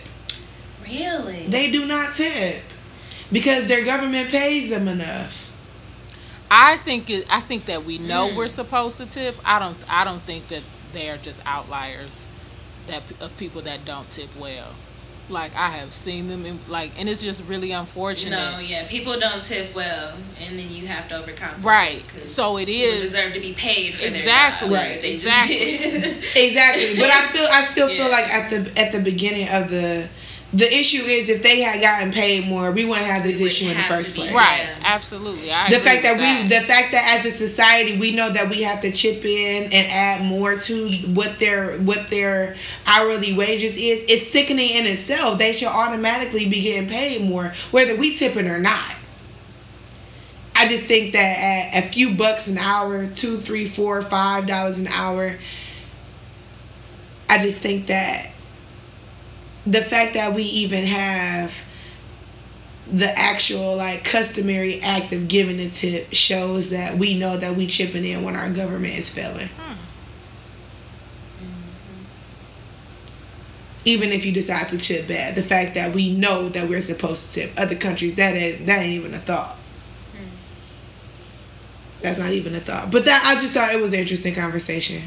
[0.83, 1.47] Really?
[1.47, 2.61] They do not tip
[3.31, 5.45] because their government pays them enough.
[6.51, 8.35] I think it, I think that we know Mm.
[8.35, 9.37] we're supposed to tip.
[9.45, 10.63] I don't I don't think that
[10.93, 12.27] they are just outliers
[12.87, 14.73] that of people that don't tip well.
[15.29, 18.35] Like I have seen them in, like and it's just really unfortunate.
[18.35, 21.63] No, yeah, people don't tip well, and then you have to overcompensate.
[21.63, 24.85] Right, So it is deserve to be paid for Exactly, their job.
[24.91, 25.55] Right, They exactly.
[25.57, 26.23] did.
[26.35, 27.97] Exactly, but I feel I still Yeah.
[28.03, 30.09] feel like at the at the beginning of the
[30.51, 33.77] the issue is if they had gotten paid more, we wouldn't have this issue in
[33.77, 34.33] the first place.
[34.33, 34.61] right.
[34.63, 34.79] Yeah.
[34.83, 35.51] Absolutely.
[35.51, 38.49] I the fact that with we the fact that as a society we know that
[38.49, 42.55] we have to chip in and add more to what their what their
[42.87, 47.95] hourly wages is it's sickening in itself they should automatically be getting paid more whether
[47.95, 48.95] we tipping or not
[50.55, 54.79] i just think that at a few bucks an hour two three four five dollars
[54.79, 55.35] an hour
[57.29, 58.31] i just think that
[59.65, 61.53] the fact that we even have
[62.91, 67.67] the actual like customary act of giving a tip shows that we know that we
[67.67, 69.47] chipping in when our government is failing.
[69.47, 69.73] Hmm.
[71.43, 72.03] Mm-hmm.
[73.85, 77.27] Even if you decide to tip bad, the fact that we know that we're supposed
[77.27, 79.55] to tip other countries that is, that ain't even a thought.
[80.13, 80.25] Hmm.
[82.01, 82.89] That's not even a thought.
[82.89, 85.03] But that I just thought it was an interesting conversation.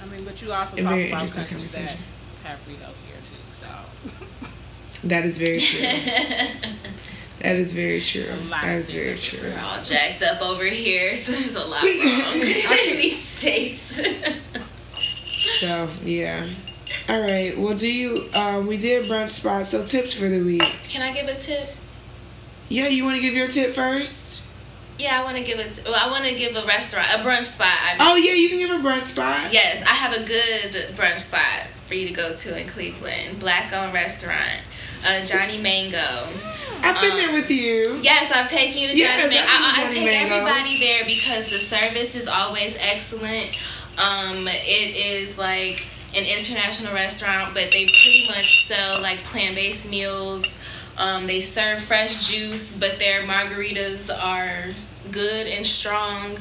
[0.00, 1.98] I mean, but you also A talk about countries that.
[2.48, 3.36] Have free healthcare too.
[3.50, 3.66] So
[5.04, 5.80] That is very true.
[7.40, 8.24] that is very true.
[8.24, 9.48] A lot That of is very are true.
[9.50, 12.40] We're all jacked up over here, so there's a lot wrong in
[12.96, 14.00] these states.
[15.60, 16.46] So yeah.
[17.08, 17.56] All right.
[17.56, 18.28] Well, do you?
[18.34, 19.66] Um, we did brunch spot.
[19.66, 20.62] So tips for the week.
[20.88, 21.74] Can I give a tip?
[22.70, 24.44] Yeah, you want to give your tip first?
[24.98, 25.82] Yeah, I want to give it.
[25.84, 27.68] Well, I want to give a restaurant, a brunch spot.
[27.70, 29.52] I Oh yeah, you can give a brunch spot.
[29.52, 33.40] Yes, I have a good brunch spot for you to go to in Cleveland.
[33.40, 34.60] Black owned restaurant,
[35.06, 36.28] uh, Johnny Mango.
[36.80, 37.98] I've been Um, there with you.
[38.02, 39.50] Yes, I've taken you to Yes, Johnny Mango.
[39.50, 40.32] I've I, I take Mango's.
[40.32, 43.58] everybody there because the service is always excellent.
[43.96, 49.88] Um, it is like an international restaurant, but they pretty much sell like plant based
[49.90, 50.44] meals.
[50.98, 54.74] Um, they serve fresh juice, but their margaritas are
[55.10, 56.36] good and strong.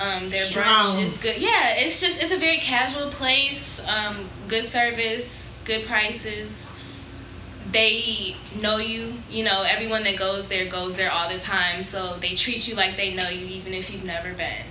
[0.00, 0.64] Um, their Strong.
[0.64, 1.36] brunch is good.
[1.36, 3.71] Yeah, it's just it's a very casual place.
[3.88, 6.66] Um, good service, good prices
[7.72, 9.14] they know you.
[9.30, 11.82] You know, everyone that goes there goes there all the time.
[11.82, 14.64] So they treat you like they know you, even if you've never been.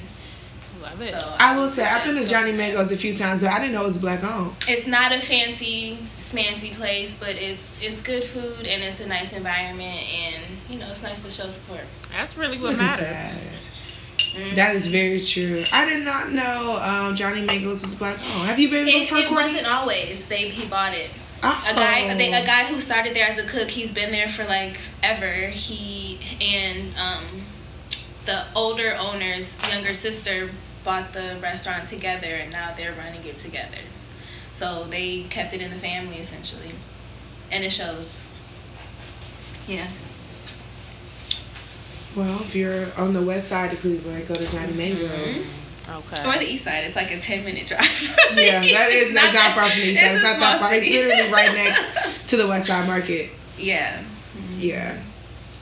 [0.81, 1.09] love it.
[1.13, 2.57] So I will say I've been to Johnny going.
[2.57, 4.53] Mango's a few times, but I didn't know it was black owned.
[4.67, 9.33] It's not a fancy, smancy place, but it's it's good food and it's a nice
[9.33, 11.81] environment, and you know it's nice to show support.
[12.11, 13.39] That's really what Look at matters.
[14.33, 14.41] That.
[14.41, 14.55] Mhm.
[14.55, 15.63] That is very true.
[15.73, 18.47] I did not know um, Johnny Mango's was black owned.
[18.47, 19.49] Have you been It, for it Courtney?
[19.53, 20.25] wasn't always.
[20.27, 21.09] They he bought it.
[21.43, 21.63] Oh.
[21.67, 23.67] A guy, they, a guy who started there as a cook.
[23.69, 25.47] He's been there for like ever.
[25.47, 27.25] He and um,
[28.25, 30.51] the older owner's younger sister
[30.83, 33.79] bought the restaurant together, and now they're running it together.
[34.53, 36.71] So they kept it in the family essentially,
[37.51, 38.21] and it shows.
[39.67, 39.87] Yeah.
[42.15, 45.37] Well, if you're on the west side of Cleveland, go to Johnny Mango's.
[45.37, 45.57] Mm-hmm.
[46.13, 46.25] Okay.
[46.25, 46.83] Or the east side.
[46.85, 47.81] It's like a ten minute drive.
[48.35, 50.11] Yeah, that is not, not that- far from the east side.
[50.15, 50.73] It's a not that small far.
[50.73, 51.53] It's literally right
[52.13, 53.29] next to the west side market.
[53.57, 54.01] Yeah.
[54.57, 54.97] Yeah.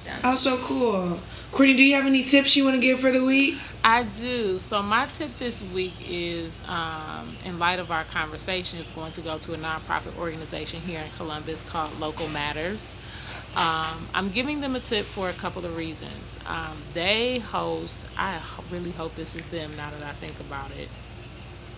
[0.06, 0.20] Down.
[0.24, 1.20] Oh, so cool.
[1.52, 3.56] Courtney, do you have any tips you want to give for the week?
[3.84, 4.58] I do.
[4.60, 9.22] So my tip this week is, um, in light of our conversation, is going to
[9.22, 12.96] go to a nonprofit organization here in Columbus called Local Matters.
[13.56, 16.40] Um, I'm giving them a tip for a couple of reasons.
[16.46, 18.08] Um, they host.
[18.18, 18.40] I
[18.72, 19.76] really hope this is them.
[19.76, 20.90] Now that I think about it,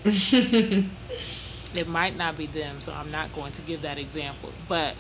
[1.76, 4.52] it might not be them, so I'm not going to give that example.
[4.68, 4.96] But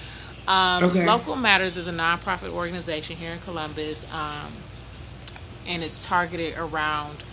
[0.47, 1.05] um, Okay.
[1.05, 4.53] Local Matters is a nonprofit organization here in Columbus, um,
[5.67, 7.23] and it's targeted around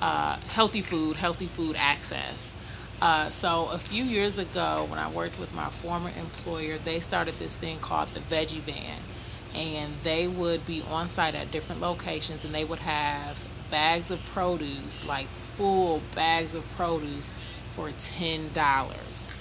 [0.00, 2.56] uh, healthy food, healthy food access.
[3.00, 7.36] Uh, so a few years ago, when I worked with my former employer, they started
[7.36, 9.00] this thing called the Veggie Van,
[9.54, 14.24] and they would be on site at different locations, and they would have bags of
[14.26, 17.34] produce, like full bags of produce,
[17.68, 19.38] for ten dollars.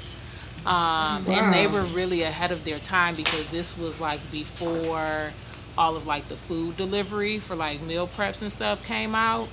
[0.65, 5.31] Um, And they were really ahead of their time because this was like before
[5.77, 9.47] all of like the food delivery for like meal preps and stuff came out.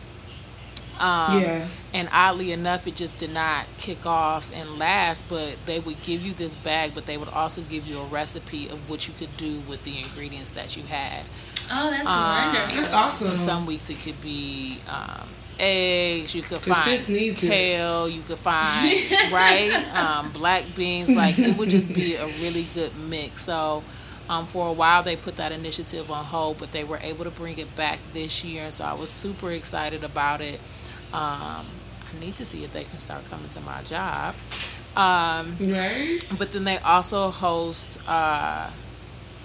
[1.01, 1.67] Um, Yeah.
[1.93, 5.29] And oddly enough, it just did not kick off and last.
[5.29, 8.69] But they would give you this bag, but they would also give you a recipe
[8.69, 11.23] of what you could do with the ingredients that you had.
[11.73, 12.77] Oh, that's Um, wonderful.
[12.83, 13.37] That's awesome.
[13.37, 15.29] Some weeks it could be um,
[15.59, 16.35] eggs.
[16.35, 17.49] You could find sis needs it.
[17.49, 18.09] kale.
[18.09, 18.95] You could find
[19.33, 21.11] right um, black beans.
[21.11, 23.43] Like it would just be a really good mix.
[23.43, 23.83] So
[24.27, 27.31] Um, for a while, they put that initiative on hold, but they were able to
[27.31, 30.59] bring it back this year, and so I was super excited about it.
[31.13, 31.67] Um,
[32.15, 34.35] I need to see if they can start coming to my job.
[34.97, 36.19] Um, right.
[36.39, 38.71] But then they also host uh,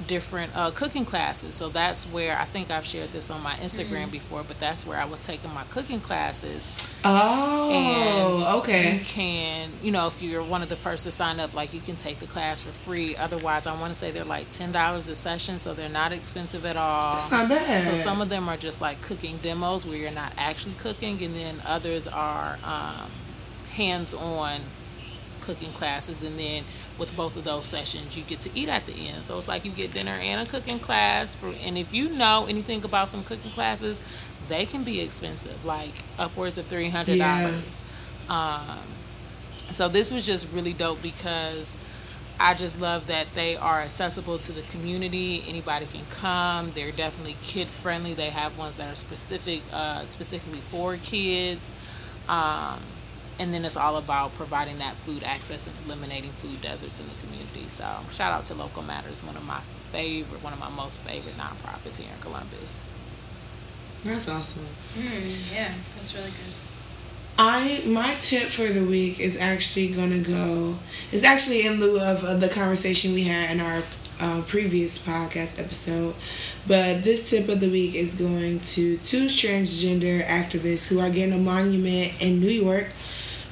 [0.07, 1.55] different uh, cooking classes.
[1.55, 4.11] So that's where I think I've shared this on my Instagram mm-hmm.
[4.11, 6.73] before, but that's where I was taking my cooking classes.
[7.03, 8.95] Oh, and okay.
[8.95, 11.81] You can, you know, if you're one of the first to sign up, like you
[11.81, 13.15] can take the class for free.
[13.15, 16.65] Otherwise, I want to say they're like ten dollars a session, so they're not expensive
[16.65, 17.15] at all.
[17.15, 17.83] That's not bad.
[17.83, 21.35] So some of them are just like cooking demos where you're not actually cooking, and
[21.35, 23.11] then others are um,
[23.71, 24.61] hands-on
[25.49, 26.63] cooking classes and then
[26.99, 29.65] with both of those sessions you get to eat at the end so it's like
[29.65, 33.23] you get dinner and a cooking class for and if you know anything about some
[33.23, 34.03] cooking classes
[34.47, 35.89] they can be expensive like
[36.19, 37.73] upwards of $300 yeah.
[38.29, 38.77] um,
[39.71, 41.77] so this was just really dope because
[42.39, 45.43] I just love that they are accessible to the community.
[45.45, 46.71] Anybody can come.
[46.71, 48.13] They're definitely kid friendly.
[48.13, 51.73] They have ones that are specific, uh, specifically for kids.
[52.29, 52.79] Um,
[53.39, 57.15] and then it's all about providing that food access and eliminating food deserts in the
[57.15, 57.69] community.
[57.69, 59.61] So shout out to Local Matters, one of my
[59.91, 62.85] favorite, one of my most favorite nonprofits here in Columbus.
[64.03, 64.65] That's awesome.
[64.95, 66.53] Mm, yeah, that's really good.
[67.37, 70.75] I my tip for the week is actually gonna go.
[71.11, 73.81] It's actually in lieu of uh, the conversation we had in our
[74.19, 76.15] uh, previous podcast episode,
[76.67, 81.33] but this tip of the week is going to two transgender activists who are getting
[81.33, 82.87] a monument in New York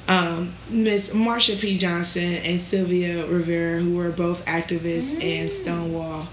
[0.08, 1.76] um, Miss Marsha P.
[1.78, 5.22] Johnson and Sylvia Rivera, who were both activists mm.
[5.22, 6.26] in Stonewall.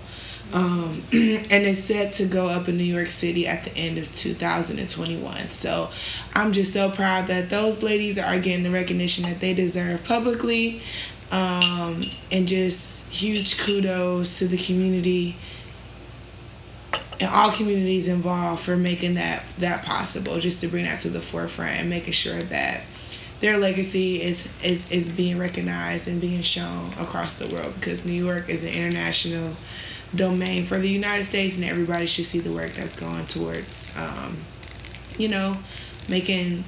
[0.53, 4.13] Um, and it's set to go up in New York City at the end of
[4.15, 5.49] 2021.
[5.49, 5.89] So
[6.33, 10.81] I'm just so proud that those ladies are getting the recognition that they deserve publicly.
[11.31, 15.35] Um, and just huge kudos to the community
[17.19, 21.21] and all communities involved for making that that possible just to bring that to the
[21.21, 22.83] forefront and making sure that
[23.41, 28.13] their legacy is, is is being recognized and being shown across the world because New
[28.13, 29.55] York is an international
[30.15, 34.37] domain for the United States and everybody should see the work that's going towards um,
[35.17, 35.57] you know
[36.07, 36.63] making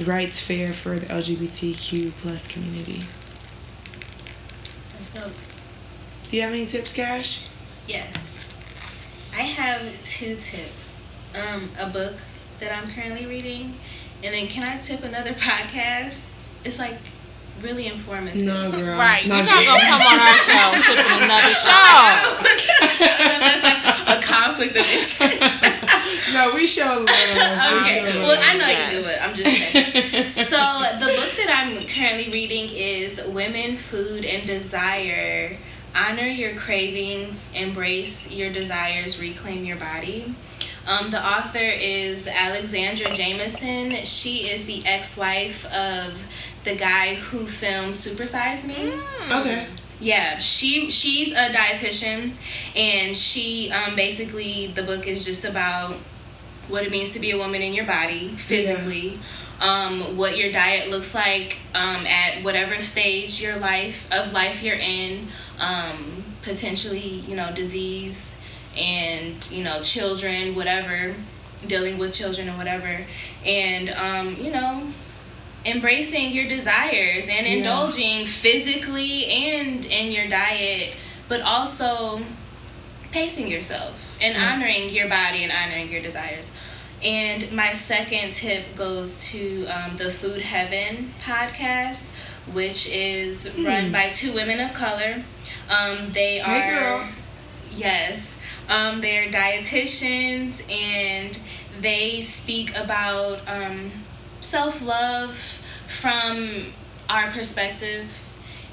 [0.00, 3.02] rights fair for the LGBTQ plus community.
[4.96, 5.32] That's dope.
[6.30, 7.46] Do you have any tips, Cash?
[7.86, 8.16] Yes.
[9.32, 10.92] I have two tips.
[11.34, 12.14] Um, a book
[12.60, 13.74] that I'm currently reading
[14.24, 16.18] and then can I tip another podcast?
[16.64, 16.96] It's like
[17.60, 18.42] really informative.
[18.42, 18.98] No, girl.
[18.98, 19.24] Right.
[19.24, 22.34] You're not gonna come on our show tipping another show.
[23.38, 25.20] That's like a conflict of interest.
[26.32, 27.08] no, we show love.
[27.08, 28.00] Okay.
[28.00, 28.38] We show well, love.
[28.42, 28.92] I know yes.
[28.92, 29.18] you do it.
[29.22, 30.48] I'm just saying.
[30.48, 35.56] so the book that I'm currently reading is Women, Food, and Desire.
[35.94, 40.34] Honor your cravings, embrace your desires, reclaim your body.
[40.86, 44.04] Um, the author is Alexandra Jamieson.
[44.04, 46.22] She is the ex-wife of
[46.64, 48.74] the guy who filmed Supersize Me.
[48.74, 49.40] Mm.
[49.40, 49.66] Okay.
[50.00, 52.32] Yeah, she she's a dietitian,
[52.76, 55.96] and she um, basically the book is just about
[56.68, 59.10] what it means to be a woman in your body physically.
[59.10, 59.18] Yeah.
[59.60, 64.74] Um, what your diet looks like um, at whatever stage your life of life you're
[64.74, 65.28] in,
[65.60, 68.33] um, potentially you know disease
[68.76, 71.14] and you know children whatever
[71.66, 73.04] dealing with children or whatever.
[73.44, 74.92] And um, you know
[75.64, 80.94] embracing your desires and indulging physically and in your diet
[81.26, 82.20] but also
[83.10, 84.52] pacing yourself and yeah.
[84.52, 86.50] honoring your body and honoring your desires.
[87.02, 92.10] And my second tip goes to um, the food heaven podcast
[92.52, 95.22] which is run by two women of color.
[95.70, 97.10] Um, they are hey
[97.76, 98.33] yes
[98.68, 101.38] um, they're dietitians and
[101.80, 103.90] they speak about um,
[104.40, 105.36] self love
[106.00, 106.66] from
[107.08, 108.06] our perspective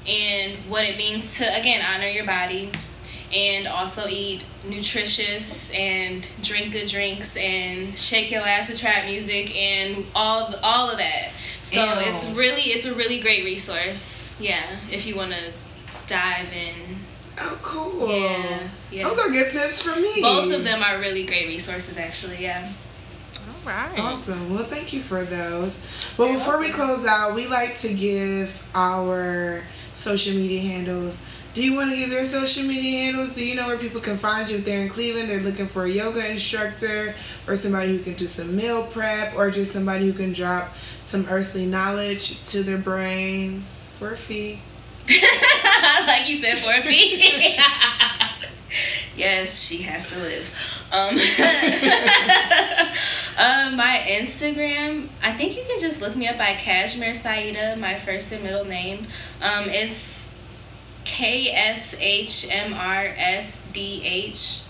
[0.06, 2.70] and what it means to, again, honor your body
[3.34, 9.54] and also eat nutritious and drink good drinks and shake your ass to trap music
[9.56, 11.30] and all all of that.
[11.62, 11.90] So Ew.
[11.96, 14.30] it's really it's a really great resource.
[14.38, 15.52] Yeah, if you want to
[16.06, 16.98] dive in
[17.38, 18.08] Oh, cool.
[18.10, 19.08] Yeah, yeah.
[19.08, 20.20] Those are good tips for me.
[20.20, 22.42] Both of them are really great resources, actually.
[22.42, 22.70] Yeah.
[23.48, 23.98] All right.
[23.98, 24.52] Awesome.
[24.54, 25.78] Well, thank you for those.
[26.18, 26.70] Well, You're before welcome.
[26.70, 29.62] we close out, we like to give our
[29.94, 31.24] social media handles.
[31.54, 33.34] Do you want to give your social media handles?
[33.34, 35.28] Do you know where people can find you if they're in Cleveland?
[35.28, 37.14] They're looking for a yoga instructor
[37.46, 40.70] or somebody who can do some meal prep or just somebody who can drop
[41.02, 44.60] some earthly knowledge to their brains for a fee.
[46.06, 47.58] like you said, for a fee.
[49.14, 50.54] Yes, she has to live.
[50.90, 51.16] Um,
[53.38, 57.98] uh, my Instagram, I think you can just look me up by Kashmir Saida, my
[57.98, 59.06] first and middle name.
[59.42, 60.18] Um, it's
[61.04, 64.64] K S H M R S D H.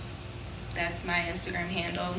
[0.75, 2.17] That's my Instagram handle.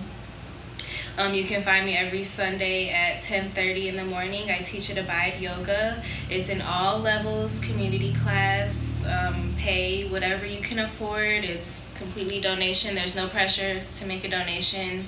[1.18, 4.50] Um, you can find me every Sunday at 10:30 in the morning.
[4.50, 6.02] I teach at Abide Yoga.
[6.30, 8.93] It's an all levels community class.
[9.06, 11.44] Um, pay whatever you can afford.
[11.44, 12.96] It's completely donation.
[12.96, 15.08] There's no pressure to make a donation.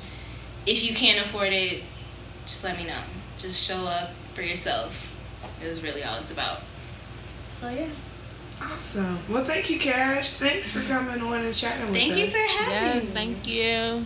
[0.65, 1.83] If you can't afford it,
[2.45, 3.01] just let me know.
[3.37, 5.13] Just show up for yourself.
[5.63, 6.61] Is really all it's about.
[7.49, 7.87] So yeah.
[8.61, 9.19] Awesome.
[9.29, 10.31] Well, thank you, Cash.
[10.33, 11.97] Thanks for coming on and chatting with us.
[11.97, 13.13] Thank you for having Yes, me.
[13.13, 14.05] thank you.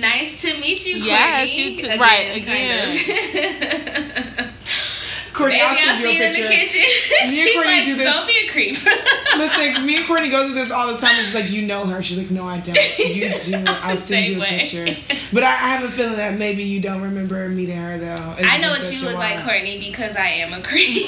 [0.00, 1.06] Nice to meet you, guys.
[1.06, 1.70] Yes, Courtney.
[1.70, 1.98] you too.
[2.00, 4.54] Right, kind of.
[5.34, 6.78] Courtney, Maybe I'll I'll send you see a you in the picture.
[6.78, 7.30] kitchen.
[7.32, 8.04] Me and Courtney like, do this.
[8.12, 8.76] don't be a creep.
[9.36, 11.16] Listen, me and Courtney go through this all the time.
[11.18, 12.02] It's like you know her.
[12.02, 12.76] She's like, no, I don't.
[12.98, 13.64] You do.
[13.66, 14.60] I'll send you a way.
[14.60, 14.86] picture.
[15.32, 18.34] But I, I have a feeling that maybe you don't remember meeting her though.
[18.38, 21.04] It's I know what you look like, Courtney, because I am a creep.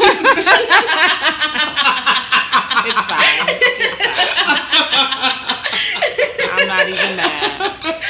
[2.89, 3.47] It's fine.
[3.49, 4.11] It's fine.
[6.53, 8.03] I'm not even mad.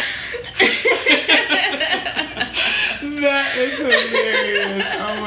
[3.21, 4.85] That is hilarious.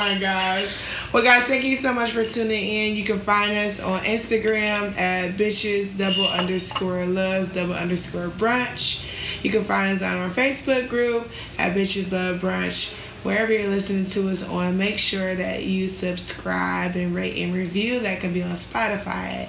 [0.10, 0.76] My gosh.
[1.14, 2.96] Well, guys, thank you so much for tuning in.
[2.96, 9.06] You can find us on Instagram at bitches double underscore loves double underscore brunch.
[9.44, 11.30] You can find us on our Facebook group
[11.60, 12.98] at bitches love brunch.
[13.22, 18.00] Wherever you're listening to us on, make sure that you subscribe and rate and review.
[18.00, 19.48] That can be on Spotify,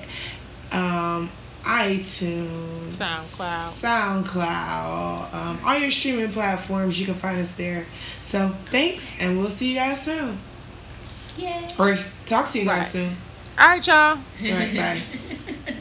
[0.73, 1.31] um,
[1.65, 4.25] iTunes, SoundCloud.
[4.25, 7.01] SoundCloud, um, all your streaming platforms.
[7.01, 7.87] You can find us there.
[8.21, 10.39] So thanks, and we'll see you guys soon,
[11.37, 11.69] Yay.
[11.79, 12.89] or talk to you guys Right.
[12.89, 13.17] soon.
[13.59, 13.97] All right, y'all.
[13.97, 15.03] All right, bye.